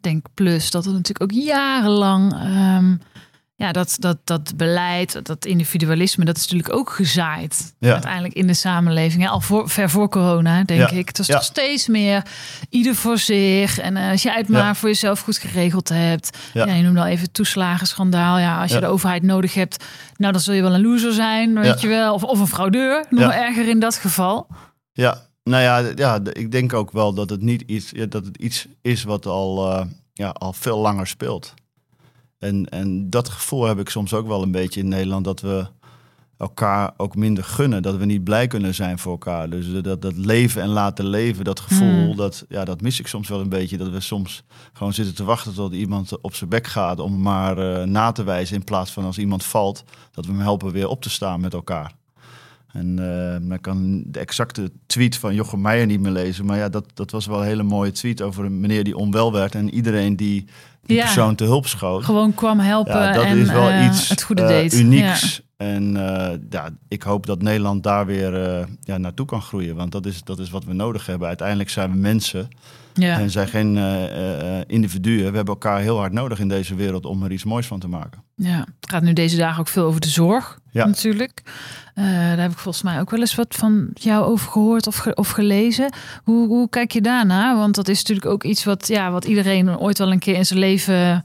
[0.01, 3.01] denk plus dat er natuurlijk ook jarenlang um,
[3.59, 7.75] ja, dat, dat, dat beleid, dat individualisme, dat is natuurlijk ook gezaaid.
[7.79, 7.93] Ja.
[7.93, 9.29] Uiteindelijk in de samenleving.
[9.29, 10.97] Al voor, ver voor corona, denk Ja.
[10.97, 11.09] ik.
[11.09, 11.35] Het was Ja.
[11.35, 12.23] toch steeds meer
[12.71, 13.79] ieder voor zich.
[13.79, 16.39] En uh, als jij het maar voor jezelf goed geregeld hebt.
[16.53, 16.65] Ja.
[16.65, 18.39] Je noemde al even het toeslagenschandaal.
[18.39, 19.85] Ja, als je de overheid nodig hebt,
[20.17, 22.15] nou dan zul je wel een loser zijn, weet je wel.
[22.15, 24.47] Of, of een fraudeur, nog erger in dat geval.
[24.93, 28.67] Ja, Nou ja, ja, ik denk ook wel dat het niet iets, dat het iets
[28.83, 31.55] is wat al, uh, ja, al veel langer speelt.
[32.39, 35.67] En, en dat gevoel heb ik soms ook wel een beetje in Nederland, dat we
[36.39, 37.83] elkaar ook minder gunnen.
[37.83, 39.51] Dat we niet blij kunnen zijn voor elkaar.
[39.51, 42.17] Dus dat, dat leven en laten leven, dat gevoel, hmm.
[42.17, 43.77] dat, ja, dat mis ik soms wel een beetje.
[43.77, 47.59] Dat we soms gewoon zitten te wachten tot iemand op zijn bek gaat om maar
[47.59, 48.57] uh, na te wijzen.
[48.57, 51.55] In plaats van als iemand valt, dat we hem helpen weer op te staan met
[51.55, 51.93] elkaar.
[52.77, 52.97] En
[53.49, 56.45] uh, ik kan de exacte tweet van Jochem Meijer niet meer lezen.
[56.45, 59.33] Maar ja, dat, dat was wel een hele mooie tweet over een meneer die onwel
[59.33, 59.55] werd.
[59.55, 60.45] En iedereen die
[60.87, 62.05] die persoon te hulp schoot.
[62.05, 64.75] Gewoon kwam helpen ja, dat en is wel uh, iets, het goede uh, deed.
[64.75, 65.43] unieks.
[65.57, 65.93] En
[66.51, 68.33] ja, ik hoop dat Nederland daar weer
[68.83, 69.77] ja, naartoe kan groeien.
[69.77, 71.29] Want dat is, dat is wat we nodig hebben.
[71.29, 72.49] Uiteindelijk zijn we mensen.
[72.95, 73.19] Ja.
[73.19, 73.77] En zijn geen
[74.67, 75.19] individuen.
[75.19, 77.89] We hebben elkaar heel hard nodig in deze wereld om er iets moois van te
[77.89, 78.23] maken.
[78.35, 80.87] Ja, het gaat nu deze dagen ook veel over de zorg ja.
[80.87, 81.43] natuurlijk.
[81.95, 85.07] Uh, daar heb ik volgens mij ook wel eens wat van jou over gehoord of,
[85.07, 85.93] of gelezen.
[86.25, 87.57] Hoe, hoe kijk je daarna?
[87.57, 90.47] Want dat is natuurlijk ook iets wat, ja, wat iedereen ooit wel een keer in
[90.47, 91.25] zijn leven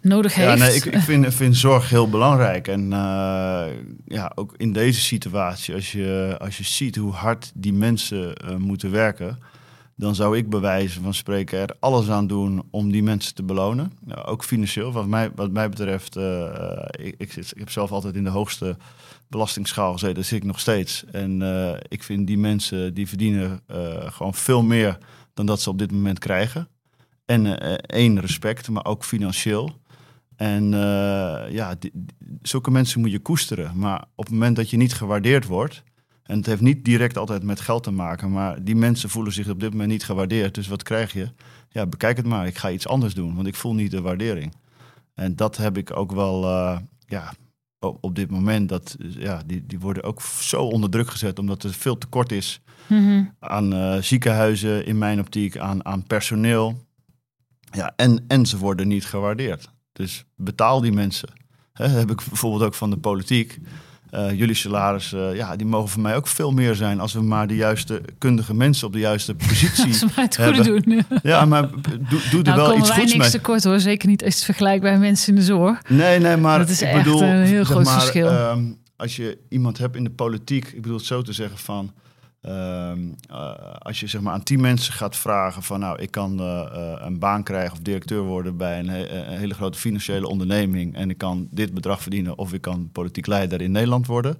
[0.00, 0.58] nodig heeft.
[0.58, 2.68] Ja, nee, ik, ik vind, vind zorg heel belangrijk.
[2.68, 3.66] En uh,
[4.04, 8.56] ja, ook in deze situatie, als je, als je ziet hoe hard die mensen uh,
[8.56, 9.38] moeten werken
[10.00, 13.92] dan zou ik bewijzen van spreken er alles aan doen om die mensen te belonen.
[14.24, 14.92] ook financieel.
[14.92, 16.48] Wat mij, wat mij betreft, uh,
[16.90, 18.76] ik, ik, ik, heb zelf altijd in de hoogste
[19.28, 21.04] belastingsschaal gezeten, dat zit ik nog steeds.
[21.04, 21.42] En
[21.88, 23.60] ik vind die mensen die verdienen
[24.04, 24.98] gewoon veel meer
[25.34, 26.68] dan dat ze op dit moment krijgen.
[27.24, 29.80] En één, respect, maar ook financieel.
[30.40, 30.70] En
[31.50, 31.92] ja, die,
[32.42, 33.78] zulke mensen moet je koesteren.
[33.78, 35.82] Maar op het moment dat je niet gewaardeerd wordt,
[36.30, 39.48] en het heeft niet direct altijd met geld te maken, maar die mensen voelen zich
[39.48, 40.54] op dit moment niet gewaardeerd.
[40.54, 41.32] Dus wat krijg je?
[41.68, 42.46] Ja, bekijk het maar.
[42.46, 44.54] Ik ga iets anders doen, want ik voel niet de waardering.
[45.14, 47.32] En dat heb ik ook wel, uh, ja,
[47.78, 48.68] op dit moment.
[48.68, 52.60] Dat, ja, die, die worden ook zo onder druk gezet, omdat er veel tekort is
[52.86, 56.86] mm aan uh, ziekenhuizen, in mijn optiek, aan, aan personeel.
[57.70, 59.70] Ja, en, en ze worden niet gewaardeerd.
[59.92, 61.28] Dus betaal die mensen.
[61.72, 63.58] He, heb ik bijvoorbeeld ook van de politiek.
[64.14, 67.22] Uh, jullie salaris, uh, ja, die mogen voor mij ook veel meer zijn als we
[67.22, 71.04] maar de juiste kundige mensen op de juiste positie als we maar het goede doen.
[71.22, 74.34] Ja, maar doe, doe er nou, wel iets goeds niks tekort hoor, zeker niet als
[74.34, 75.88] het vergelijkt bij mensen in de zorg.
[75.88, 78.26] Nee, nee, maar dat is ik echt bedoel, een heel groot maar, verschil.
[78.26, 78.56] Uh,
[78.96, 81.92] als je iemand hebt in de politiek, ik bedoel het zo te zeggen van
[82.40, 86.40] Ehm, eh, als je zeg maar aan tien mensen gaat vragen van nou, ik kan
[86.40, 91.10] uh, een baan krijgen of directeur worden bij een, een, hele grote financiële onderneming en
[91.10, 94.38] ik kan dit bedrag verdienen of ik kan politiek leider in Nederland worden.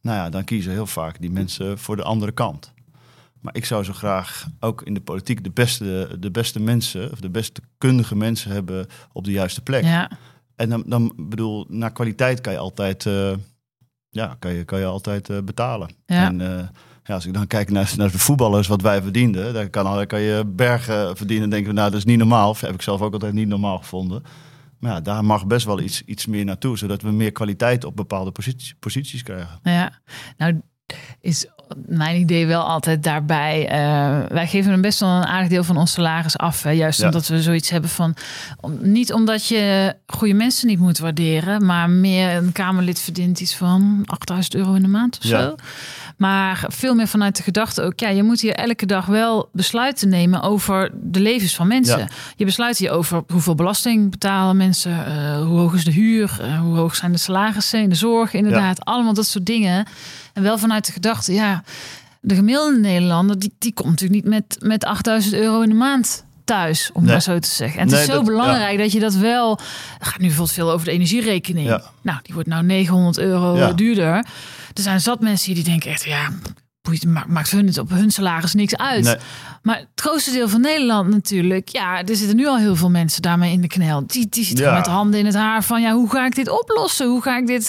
[0.00, 2.72] Nou ja, dan kiezen heel vaak die mensen voor de andere kant.
[3.40, 7.20] Maar ik zou zo graag ook in de politiek de beste, de beste mensen of
[7.20, 9.84] de beste kundige mensen hebben op de juiste plek.
[9.84, 10.10] Ja.
[10.56, 13.32] En dan, dan bedoel, naar kwaliteit kan je altijd, uh,
[14.08, 15.88] ja, kan je, kan je altijd betalen.
[16.06, 16.26] Ja.
[16.26, 16.70] En,
[17.04, 20.20] ja, als ik dan kijk naar, naar de voetballers, wat wij verdienden, dan kan, kan
[20.20, 21.50] je bergen verdienen.
[21.50, 22.48] denken we, nou, dat is niet normaal.
[22.48, 24.22] Of heb ik zelf ook altijd niet normaal gevonden.
[24.78, 27.96] Maar ja, daar mag best wel iets, iets meer naartoe, zodat we meer kwaliteit op
[27.96, 29.60] bepaalde posities, posities krijgen.
[29.62, 30.00] Ja,
[30.36, 30.60] nou
[31.20, 31.46] is
[31.86, 33.62] mijn idee wel altijd daarbij.
[33.62, 36.62] Uh, wij geven een best wel een aardig deel van ons salaris af.
[36.62, 38.14] Hè, juist omdat we zoiets hebben van.
[38.60, 43.56] Om, niet omdat je goede mensen niet moet waarderen, maar meer een Kamerlid verdient iets
[43.56, 45.54] van 8000 euro in de maand of zo.
[46.22, 50.08] Maar veel meer vanuit de gedachte ook, ja, je moet hier elke dag wel besluiten
[50.08, 52.08] nemen over de levens van mensen.
[52.36, 56.60] Je besluit hier over hoeveel belasting betalen mensen, uh, hoe hoog is de huur, uh,
[56.60, 58.84] hoe hoog zijn de salarissen in de zorg, inderdaad.
[58.84, 59.86] Allemaal dat soort dingen.
[60.32, 61.62] En wel vanuit de gedachte, ja,
[62.20, 66.24] de gemiddelde Nederlander, die, die komt natuurlijk niet met, met 8000 euro in de maand
[66.44, 67.80] thuis, om maar zo te zeggen.
[67.80, 69.50] En het is zo belangrijk dat je dat wel.
[69.98, 71.68] Het gaat nu bijvoorbeeld veel over de energierekening.
[72.02, 74.24] Nou, die wordt nou 900 euro duurder.
[74.74, 76.28] Er zijn zat mensen die denken echt, ja,
[77.26, 79.18] maakt hun het op hun salaris niks uit.
[79.62, 83.22] Maar het grootste deel van Nederland natuurlijk, ja, er zitten nu al heel veel mensen
[83.22, 84.06] daarmee in de knel.
[84.06, 87.06] Die, die zitten met handen in het haar van, ja, hoe ga ik dit oplossen?
[87.06, 87.68] Hoe ga ik dit?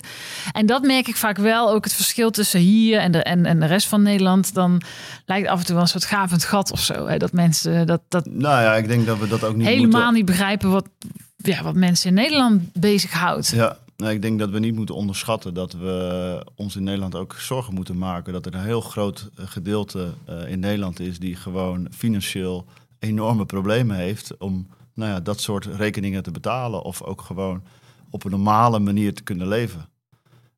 [0.51, 3.59] En dat merk ik vaak wel, ook het verschil tussen hier en de, en, en
[3.59, 4.53] de rest van Nederland.
[4.53, 4.81] Dan
[5.25, 7.07] lijkt af en toe wel een soort gavend gat of zo.
[7.07, 7.17] Hè?
[7.17, 8.25] Dat mensen dat, dat.
[8.25, 10.87] Nou ja, ik denk dat we dat ook niet helemaal niet begrijpen wat,
[11.35, 13.51] ja, wat mensen in Nederland bezighoudt.
[13.55, 17.33] Ja, nou, ik denk dat we niet moeten onderschatten dat we ons in Nederland ook
[17.33, 21.35] zorgen moeten maken dat er een heel groot eh, gedeelte uh, in Nederland is die
[21.35, 22.65] gewoon financieel
[22.99, 27.63] enorme problemen heeft om nou ja, dat soort rekeningen te betalen of ook gewoon
[28.09, 29.89] op een normale manier te kunnen leven.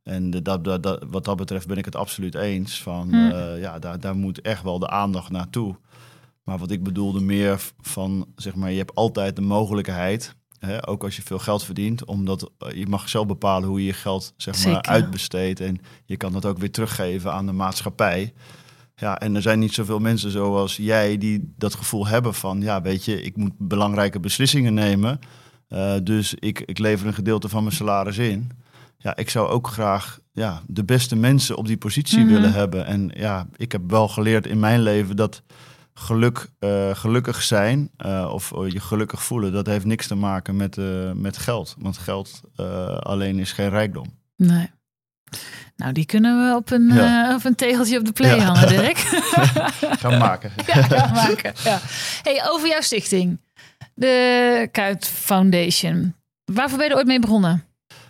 [0.03, 3.15] En dat, dat, dat, wat dat betreft ben ik het absoluut eens van hm.
[3.15, 5.75] uh, ja, daar, daar moet echt wel de aandacht naartoe.
[6.43, 11.03] Maar wat ik bedoelde meer van, zeg maar, je hebt altijd de mogelijkheid Hè, ook
[11.03, 14.34] als je veel geld verdient, omdat eh, je mag zelf bepalen hoe je je geld
[14.38, 15.60] zeg maar, uitbesteedt.
[15.60, 18.34] En je kan dat ook weer teruggeven aan de maatschappij.
[18.95, 22.82] Ja, en er zijn niet zoveel mensen zoals jij die dat gevoel hebben van, ja,
[22.82, 25.20] weet je, ik moet belangrijke beslissingen nemen.
[25.70, 28.51] Uh, dus ik, ik lever een gedeelte van mijn salaris in.
[28.97, 32.28] Ja, ik zou ook graag ja, de beste mensen op die positie Mhm.
[32.34, 32.86] willen hebben.
[32.86, 35.41] En ja, ik heb wel geleerd in mijn leven dat
[35.99, 40.77] geluk, eh, gelukkig zijn eh, of je gelukkig voelen, dat heeft niks te maken met,
[40.77, 41.75] eh, met geld.
[41.79, 44.05] Want geld eh, alleen is geen rijkdom.
[44.35, 44.69] Nee.
[45.75, 47.29] Nou, die kunnen we op een, Ja.
[47.29, 48.43] eh, op een tegeltje op de play Ja.
[48.43, 48.97] hangen, Dirk.
[50.01, 50.51] Gaan maken.
[50.65, 51.53] ja, gaan maken.
[51.63, 51.79] Ja.
[52.23, 53.39] Hey, over jouw stichting.
[53.93, 56.15] De Kuit Foundation.
[56.45, 57.63] Waarvoor ben je er ooit mee begonnen?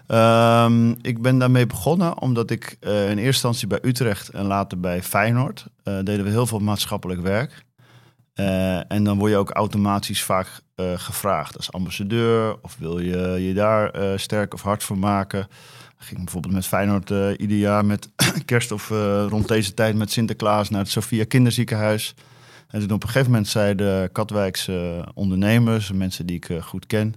[0.08, 4.80] Ehm, ik ben daarmee begonnen omdat ik eh, in eerste instantie bij Utrecht en later
[4.80, 7.65] bij Feyenoord eh, deden we heel veel maatschappelijk werk.
[8.36, 13.18] Eh, en dan word je ook automatisch vaak eh, gevraagd als ambassadeur of wil je
[13.48, 15.48] je daar eh, sterk of hard voor maken.
[15.98, 17.10] Ging bijvoorbeeld met Feyenoord
[17.40, 18.10] ieder jaar met
[18.46, 18.90] kerst of
[19.30, 22.16] rond deze tijd met Sinterklaas naar het Sophia Kinderziekenhuis.
[22.68, 27.16] En toen op een gegeven moment zeiden Katwijkse ondernemers, mensen die ik goed ken,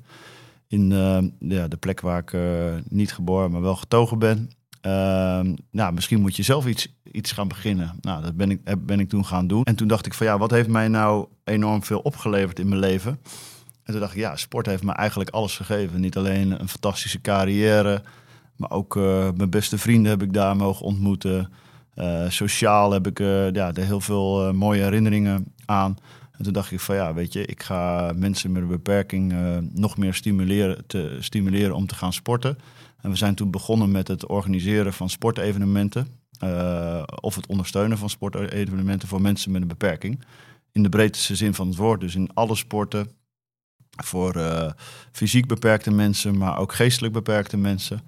[0.69, 0.91] in
[1.39, 2.37] ja, de plek waar ik
[2.89, 4.51] niet geboren, maar wel getogen ben.
[4.81, 7.99] Ehm, nou, misschien moet je zelf iets, iets gaan beginnen.
[8.01, 9.65] Nou, dat ben ik, ben ik toen gaan doen.
[9.65, 12.81] En toen dacht ik van ja, wat heeft mij nou enorm veel opgeleverd in mijn
[12.81, 13.21] leven?
[13.89, 16.01] En toen dacht ik, ja, sport heeft me eigenlijk alles gegeven.
[16.01, 18.03] Niet alleen een fantastische carrière,
[18.57, 21.53] maar ook eh, mijn beste vrienden heb ik daar mogen ontmoeten.
[21.95, 25.97] Eh, sociaal heb ik eh, ja, er heel veel mooie herinneringen aan.
[26.33, 29.35] En toen dacht ik van ja, weet je, ik ga mensen met een beperking
[29.73, 32.59] nog meer stimuleren, te, stimuleren om te gaan sporten.
[33.01, 36.17] En we zijn toen begonnen met het organiseren van sportevenementen.
[36.39, 40.25] eh, of het ondersteunen van sportevenementen voor mensen met een beperking.
[40.73, 42.01] In de breedste zin van het woord.
[42.01, 43.11] Dus in alle sporten.
[44.05, 44.71] Voor eh,
[45.13, 48.01] fysiek beperkte mensen, maar ook geestelijk beperkte mensen.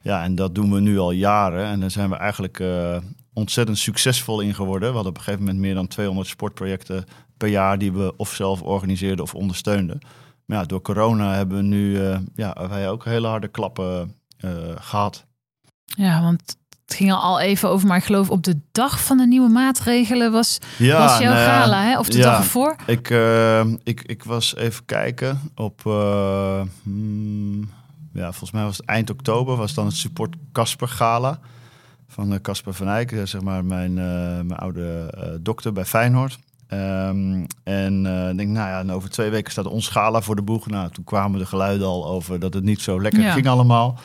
[0.00, 1.64] Ja, en dat doen we nu al jaren.
[1.66, 2.96] En daar zijn we eigenlijk eh,
[3.32, 4.88] ontzettend succesvol in geworden.
[4.88, 7.04] We hadden op een gegeven moment meer dan 200 sportprojecten
[7.36, 9.98] per jaar die we of zelf organiseerden of ondersteunden.
[10.44, 11.98] Maar ja, door corona hebben we nu
[12.34, 14.14] ja, wij ook hele harde klappen
[14.80, 15.24] gehad.
[15.84, 19.26] Ja, want het ging al even over, maar ik geloof op de dag van de
[19.26, 21.98] nieuwe maatregelen was, Ja, was jouw nou ja, gala, hè?
[21.98, 22.24] Of de ja.
[22.24, 22.76] dag ervoor?
[22.86, 27.70] Ik, eh, ik, ik was even kijken op, eh, hmm,
[28.12, 31.38] ja, volgens mij was het eind oktober, was dan het support Casper Gala
[32.08, 34.04] van eh, Casper van Eyck, eh, zeg maar mijn, eh,
[34.40, 36.38] mijn oude eh, dokter bij Feyenoord.
[36.66, 40.36] Ehm, en eh, ik denk, nou ja, en over twee weken staat ons gala voor
[40.36, 40.66] de boeg.
[40.66, 43.98] Nou, toen kwamen de geluiden al over dat het niet zo lekker ging allemaal.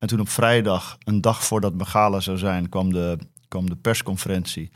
[0.00, 3.76] En toen op vrijdag, een dag voordat mijn gala zou zijn, kwam de, kwam de
[3.76, 4.70] persconferentie.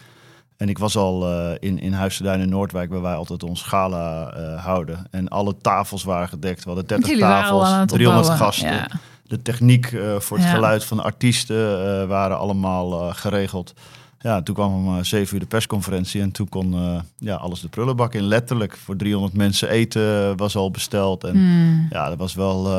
[0.57, 3.43] En ik was al eh, in, in Huis te Duin in Noordwijk, waar wij altijd
[3.43, 5.07] ons gala eh, houden.
[5.11, 6.61] En alle tafels waren gedekt.
[6.65, 8.53] We hadden 30 Jullie waren al tafels, aan het 300 opbouwen.
[8.55, 8.73] gasten.
[8.73, 8.89] Ja.
[9.27, 10.53] De techniek eh, voor het Ja.
[10.53, 13.75] geluid van de artiesten waren allemaal geregeld.
[14.19, 16.75] Ja, toen kwam om zeven uur de persconferentie en toen kon
[17.19, 18.23] ja, alles de prullenbak in.
[18.23, 21.25] Letterlijk voor 300 mensen eten was al besteld.
[21.25, 21.87] En Hmm.
[21.91, 22.71] ja, dat was wel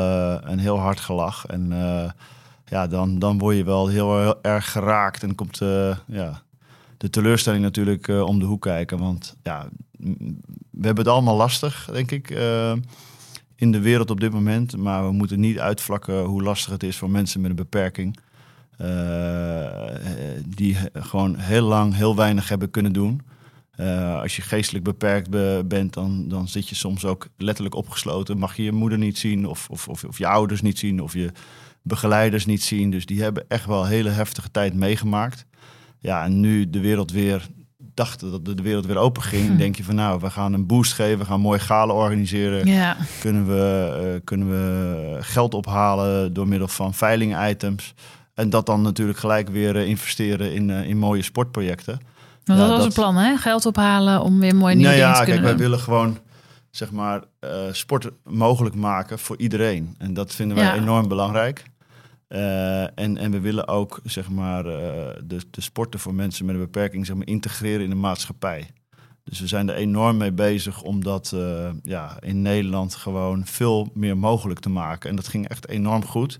[0.43, 1.45] een heel hard gelach.
[1.45, 1.71] En
[2.65, 5.23] ja, dan, dan word je wel heel, erg geraakt.
[5.23, 6.41] En komt eh, ja,
[6.97, 8.97] de teleurstelling natuurlijk eh, om de hoek kijken.
[8.97, 9.67] Want ja,
[10.71, 12.73] we hebben het allemaal lastig, denk ik, eh,
[13.55, 14.77] in de wereld op dit moment.
[14.77, 18.19] Maar we moeten niet uitvlakken hoe lastig het is voor mensen met een beperking.
[20.47, 23.21] die gewoon heel lang heel weinig hebben kunnen doen.
[24.21, 28.37] Als je geestelijk beperkt be- bent, dan, dan zit je soms ook letterlijk opgesloten.
[28.37, 31.13] Mag je je moeder niet zien, of, of, of, of je ouders niet zien, of
[31.13, 31.31] je
[31.85, 32.89] begeleiders niet zien.
[32.91, 35.45] Dus die hebben echt wel een hele heftige tijd meegemaakt.
[35.99, 39.57] Ja, en nu de wereld weer dachten dat de wereld weer open ging, Hm.
[39.57, 42.67] denk je van nou, we gaan een boost geven, we gaan mooi galen organiseren.
[42.67, 42.97] ja.
[43.19, 47.93] Kunnen, we, eh, kunnen we geld ophalen door middel van veiling-items.
[48.33, 51.99] En dat dan natuurlijk gelijk weer eh, investeren in, eh, in mooie sportprojecten.
[52.43, 53.37] Want dat was dat- het plan, hè?
[53.37, 55.61] Geld ophalen om weer mooie nieuwe nou dingen ja, te kijk, kunnen wij doen.
[55.61, 56.17] willen gewoon
[56.71, 57.23] zeg maar
[57.71, 59.95] sport mogelijk maken voor iedereen.
[59.97, 60.75] En dat vinden wij Ja.
[60.75, 61.63] enorm belangrijk.
[62.27, 66.55] Eh, en, en we willen ook zeg maar, eh, de, de sporten voor mensen met
[66.55, 68.69] een beperking zeg maar, integreren in de maatschappij.
[69.23, 73.89] Dus we zijn er enorm mee bezig om dat eh, ja, in Nederland gewoon veel
[73.93, 75.09] meer mogelijk te maken.
[75.09, 76.39] En dat ging echt enorm goed.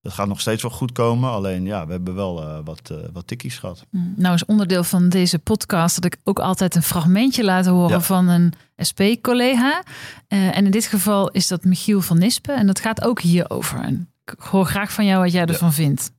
[0.00, 1.30] Dat gaat nog steeds wel goed komen.
[1.30, 3.86] Alleen ja, we hebben wel wat, wat tikkies gehad.
[3.90, 7.90] Mm, Nou is onderdeel van deze podcast dat ik ook altijd een fragmentje laat horen
[7.90, 8.00] Ja.
[8.00, 9.82] van een SP-collega.
[10.28, 12.56] En in dit geval is dat Michiel van Nispen.
[12.56, 13.80] En dat gaat ook hierover.
[13.80, 16.12] En ik hoor graag van jou wat jij ervan vindt.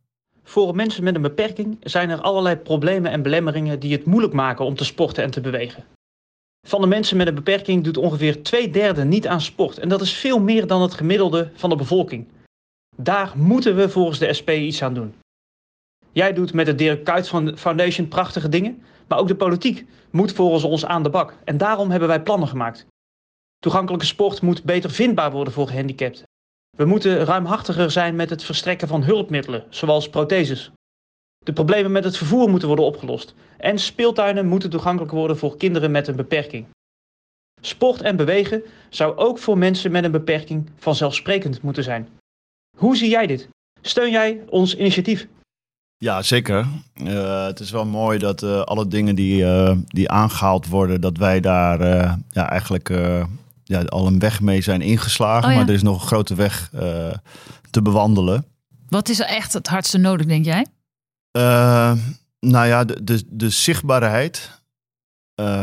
[0.44, 4.66] Voor mensen met een beperking zijn er allerlei problemen en belemmeringen die het moeilijk maken
[4.66, 5.86] om te sporten en te bewegen.
[6.68, 9.78] Van de mensen met een beperking doet ongeveer twee derde niet aan sport.
[9.78, 12.28] En dat is veel meer dan het gemiddelde van de bevolking.
[12.98, 15.16] Daar moeten we volgens de SP iets aan doen.
[16.12, 18.84] Jij doet met de Dirk Kuyt Foundation prachtige dingen.
[19.08, 21.34] Maar ook de politiek moet volgens ons aan de bak.
[21.44, 22.86] En daarom hebben wij plannen gemaakt.
[23.60, 26.24] Toegankelijke sport moet beter vindbaar worden voor gehandicapten.
[26.76, 30.72] We moeten ruimhartiger zijn met het verstrekken van hulpmiddelen, zoals protheses.
[31.46, 33.34] De problemen met het vervoer moeten worden opgelost.
[33.58, 36.66] En speeltuinen moeten toegankelijk worden voor kinderen met een beperking.
[37.62, 42.10] Sport en bewegen zou ook voor mensen met een beperking vanzelfsprekend moeten zijn.
[42.78, 43.50] Hoe zie jij dit?
[43.82, 45.28] Steun jij ons initiatief?
[45.98, 46.68] Ja, zeker.
[47.02, 51.18] Uh, het is wel mooi dat uh, alle dingen die, uh, die aangehaald worden, dat
[51.18, 51.80] wij daar
[52.30, 52.90] ja, eigenlijk
[53.68, 55.44] ja, al een weg mee zijn ingeslagen.
[55.44, 55.58] Oh, ja.
[55.58, 56.70] Maar er is nog een grote weg
[57.70, 58.46] te bewandelen.
[58.90, 60.66] Wat is er echt het hardste nodig, denk jij?
[62.40, 64.62] nou ja, de, de, de zichtbaarheid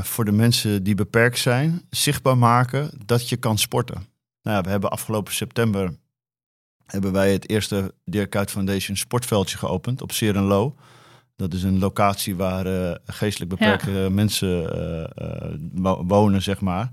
[0.03, 4.07] voor de mensen die beperkt zijn, zichtbaar maken dat je kan sporten.
[4.43, 5.95] Nou ja, we hebben afgelopen september
[6.93, 10.75] hebben wij het eerste Dirk Kuyt Foundation sportveldje geopend op Serenlo.
[11.37, 14.69] Dat is een locatie waar uh, geestelijk beperkte mensen
[16.07, 16.91] wonen, zeg maar.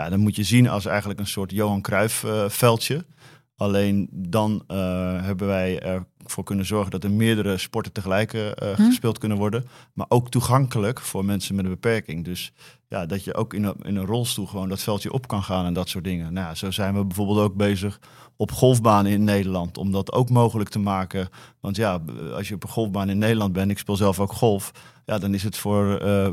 [0.00, 3.04] Ja, dan moet je zien als eigenlijk een soort Johan Cruijff veldje.
[3.56, 4.64] Alleen dan
[5.22, 5.80] hebben wij
[6.24, 8.74] ervoor kunnen zorgen dat er meerdere sporten tegelijk hm.
[8.74, 9.66] gespeeld kunnen worden.
[9.92, 12.24] Maar ook toegankelijk voor mensen met een beperking.
[12.24, 12.52] Dus
[12.88, 15.66] ja, dat je ook in een, in een rolstoel gewoon dat veldje op kan gaan
[15.66, 16.32] en dat soort dingen.
[16.32, 18.00] Nou, ja, zo zijn we bijvoorbeeld ook bezig
[18.36, 19.78] op golfbanen in Nederland.
[19.78, 21.28] Om dat ook mogelijk te maken.
[21.60, 22.02] Want ja,
[22.34, 24.70] als je op een golfbaan in Nederland bent, ik speel zelf ook golf.
[25.04, 26.28] Ja, dan is het voor uh,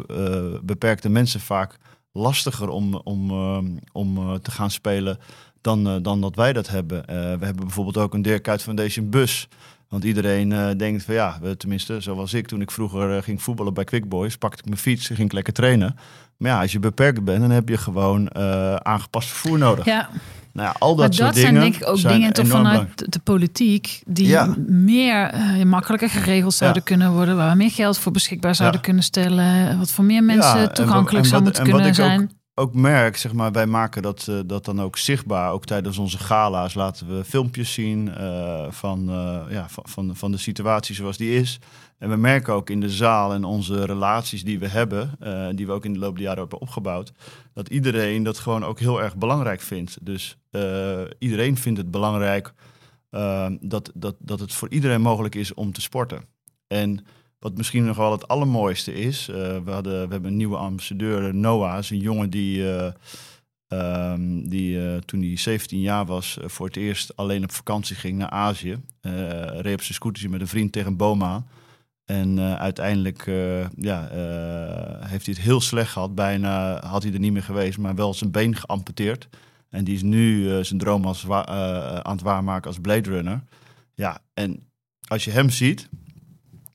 [0.62, 1.78] beperkte mensen vaak
[2.18, 3.58] lastiger om, om, uh,
[3.92, 5.20] om te gaan spelen
[5.62, 7.06] dan, dan dat wij dat hebben.
[7.06, 9.48] we hebben bijvoorbeeld ook een Dirk Kuyt Foundation bus.
[9.90, 14.10] Want iedereen denkt van ja, tenminste zoals ik toen ik vroeger ging voetballen bij Quick
[14.10, 15.96] Boys, pakte ik mijn fiets en ging ik lekker trainen.
[16.38, 18.36] Maar ja, als je beperkt bent, dan heb je gewoon
[18.86, 19.86] aangepast vervoer nodig.
[19.86, 20.10] Ja.
[20.58, 23.12] Nou ja, al dat, maar soort dat dingen zijn denk ik ook dingen toch vanuit
[23.12, 24.56] de politiek die Ja.
[24.68, 26.88] meer uh, makkelijker geregeld zouden Ja.
[26.88, 30.60] kunnen worden, waar we meer geld voor beschikbaar zouden kunnen stellen, wat voor meer mensen
[30.60, 32.32] en toegankelijk zou en moeten en kunnen zijn.
[32.60, 35.52] Ook merk, zeg maar, wij maken dat, eh, dat dan ook zichtbaar.
[35.52, 40.32] Ook tijdens onze gala's laten we filmpjes zien eh, van, eh, ja, van, van, van
[40.32, 41.60] de situatie zoals die is.
[41.98, 45.18] En we merken ook in de zaal en onze relaties die we hebben,
[45.56, 47.12] die we ook in de loop der jaren hebben opgebouwd,
[47.54, 49.98] dat iedereen dat gewoon ook heel erg belangrijk vindt.
[50.02, 50.38] Dus
[51.20, 52.54] iedereen vindt het belangrijk
[53.60, 56.26] dat, dat, dat het voor iedereen mogelijk is om te sporten.
[56.68, 57.06] En
[57.40, 61.36] wat misschien nog wel het allermooiste is, eh, we, hadden, we hebben een nieuwe ambassadeur,
[61.36, 62.92] Noah, is een jongen die, eh,
[63.68, 67.96] ehm, die eh, toen hij 17 jaar was, eh, voor het eerst alleen op vakantie
[67.96, 68.78] ging naar Azië.
[69.02, 71.46] Eh reed op zijn scootertje met een vriend tegen een.
[72.08, 76.16] En eh, uiteindelijk eh, ja, eh, heeft hij het heel slecht gehad.
[76.16, 79.28] Bijna had hij er niet meer geweest, maar wel zijn been geamputeerd.
[79.70, 81.40] En die is nu eh, zijn droom als eh,
[81.96, 83.44] aan het waarmaken als Blade Runner.
[83.94, 84.70] Ja, en
[85.08, 85.90] als je hem ziet,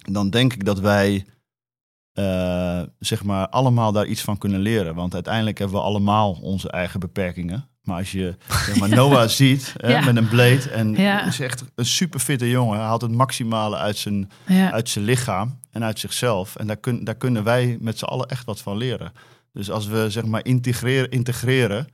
[0.03, 1.25] dan denk ik dat wij
[2.13, 4.95] eh, zeg maar allemaal daar iets van kunnen leren.
[4.95, 7.67] Want uiteindelijk hebben we allemaal onze eigen beperkingen.
[7.83, 10.05] Maar als je zeg maar, Noah ziet hè, Ja.
[10.05, 11.25] met een blade en Ja.
[11.27, 12.77] is echt een super fitte jongen.
[12.79, 14.71] Hij haalt het maximale uit zijn, Ja.
[14.73, 16.57] uit zijn lichaam en uit zichzelf.
[16.57, 19.13] En daar, kun, daar kunnen wij met z'n allen echt wat van leren.
[19.53, 21.87] Dus als we zeg maar integreren, integreren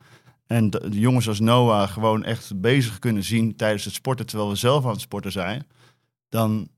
[0.47, 4.49] en de, de jongens als Noah gewoon echt bezig kunnen zien tijdens het sporten, terwijl
[4.51, 5.67] we zelf aan het sporten zijn,
[6.29, 6.69] dan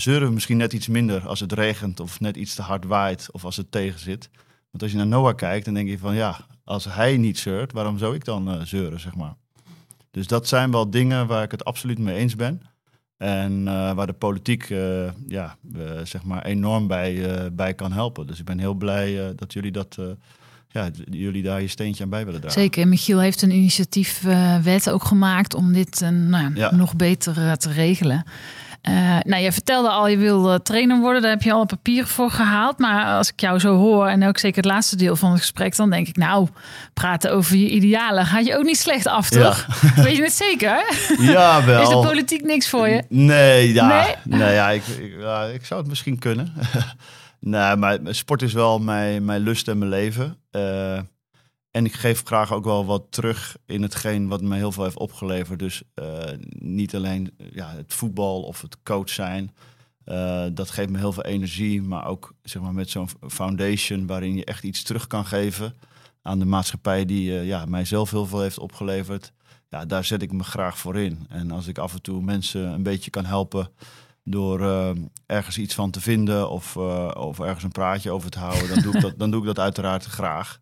[0.00, 3.28] zeuren we misschien net iets minder als het regent of net iets te hard waait
[3.32, 4.30] of als het tegen zit.
[4.70, 7.72] Want als je naar Noah kijkt, dan denk je van ja, als hij niet zeurt,
[7.72, 9.34] waarom zou ik dan eh, zeuren, zeg maar.
[10.10, 12.62] Dus dat zijn wel dingen waar ik het absoluut mee eens ben.
[13.16, 15.56] En eh, waar de politiek eh, ja,
[16.02, 18.26] zeg maar enorm bij, bij kan helpen.
[18.26, 19.98] Dus ik ben heel blij dat jullie, dat,
[20.70, 22.60] ja, jullie daar je steentje aan bij willen dragen.
[22.60, 22.88] Zeker.
[22.88, 26.74] Michiel heeft een initiatiefwet ook gemaakt om dit eh, nou, Ja.
[26.74, 28.24] nog beter te regelen.
[28.88, 31.22] Eh, nou, je vertelde al, je wil eh, trainer worden.
[31.22, 32.78] Daar heb je al een papier voor gehaald.
[32.78, 35.76] Maar als ik jou zo hoor, en ook zeker het laatste deel van het gesprek,
[35.76, 36.48] dan denk ik, nou,
[36.94, 39.42] praten over je idealen gaat je ook niet slecht af, Ja.
[39.44, 39.66] toch?
[40.04, 40.84] Weet je het zeker?
[41.20, 41.82] Ja, wel.
[41.82, 43.02] Is de politiek niks voor je?
[43.08, 43.86] Nee, ja.
[43.86, 44.38] Nee?
[44.38, 46.52] Nee, ja, ik, ik, ja, ik zou het misschien kunnen.
[47.40, 50.36] nee, maar sport is wel mijn, mijn lust en mijn leven.
[50.50, 50.98] Eh,
[51.70, 54.98] en ik geef graag ook wel wat terug in hetgeen wat me heel veel heeft
[54.98, 55.58] opgeleverd.
[55.58, 59.54] Dus eh, niet alleen ja, het voetbal of het coach zijn.
[60.04, 61.82] Eh, dat geeft me heel veel energie.
[61.82, 65.74] Maar ook zeg maar, met zo'n foundation waarin je echt iets terug kan geven
[66.22, 69.32] aan de maatschappij die eh, ja, mijzelf heel veel heeft opgeleverd
[69.68, 71.26] ja, daar zet ik me graag voor in.
[71.28, 73.70] En als ik af en toe mensen een beetje kan helpen
[74.24, 74.90] door eh,
[75.26, 78.82] ergens iets van te vinden of, eh, of ergens een praatje over te houden, dan
[78.82, 80.60] doe ik dat, dan doe ik dat uiteraard graag.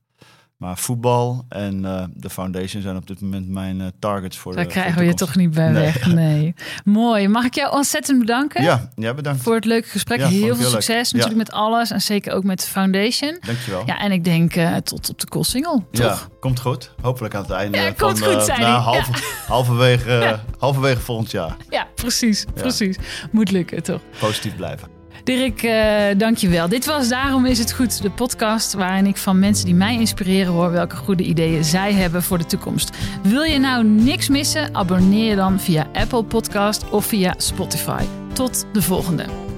[0.56, 4.64] Maar voetbal en uh, de foundation zijn op dit moment mijn uh, targets voor Daar
[4.64, 6.06] de krijgen we je toch niet bij weg.
[6.16, 6.54] Nee.
[6.84, 7.28] Mooi.
[7.28, 8.62] Mag ik jou ontzettend bedanken?
[8.62, 9.42] Ja, ja bedankt.
[9.42, 10.18] Voor het leuke gesprek.
[10.18, 11.22] Ja, heel veel succes leuk.
[11.22, 11.90] natuurlijk met alles.
[11.90, 13.38] En zeker ook met de foundation.
[13.46, 13.82] Dankjewel.
[13.86, 15.86] Ja, en ik denk uh, tot op de Koolsingel.
[15.90, 16.94] Ja, komt goed.
[17.02, 19.12] Hopelijk aan het einde Ja, van komt goed, eh, zei nou, halve,
[19.46, 21.56] halverwege, halverwege volgend jaar.
[21.68, 22.44] Ja, precies.
[22.54, 22.96] Precies.
[23.30, 24.00] Moet lukken, toch?
[24.18, 24.95] Positief blijven.
[25.26, 26.68] Dirk, uh, dankjewel.
[26.68, 30.52] Dit was Daarom is het goed, de podcast waarin ik van mensen die mij inspireren
[30.52, 32.96] hoor welke goede ideeën zij hebben voor de toekomst.
[33.22, 34.74] Wil je nou niks missen?
[34.74, 38.04] Abonneer je dan via Apple Podcast of via Spotify.
[38.32, 39.55] Tot de volgende.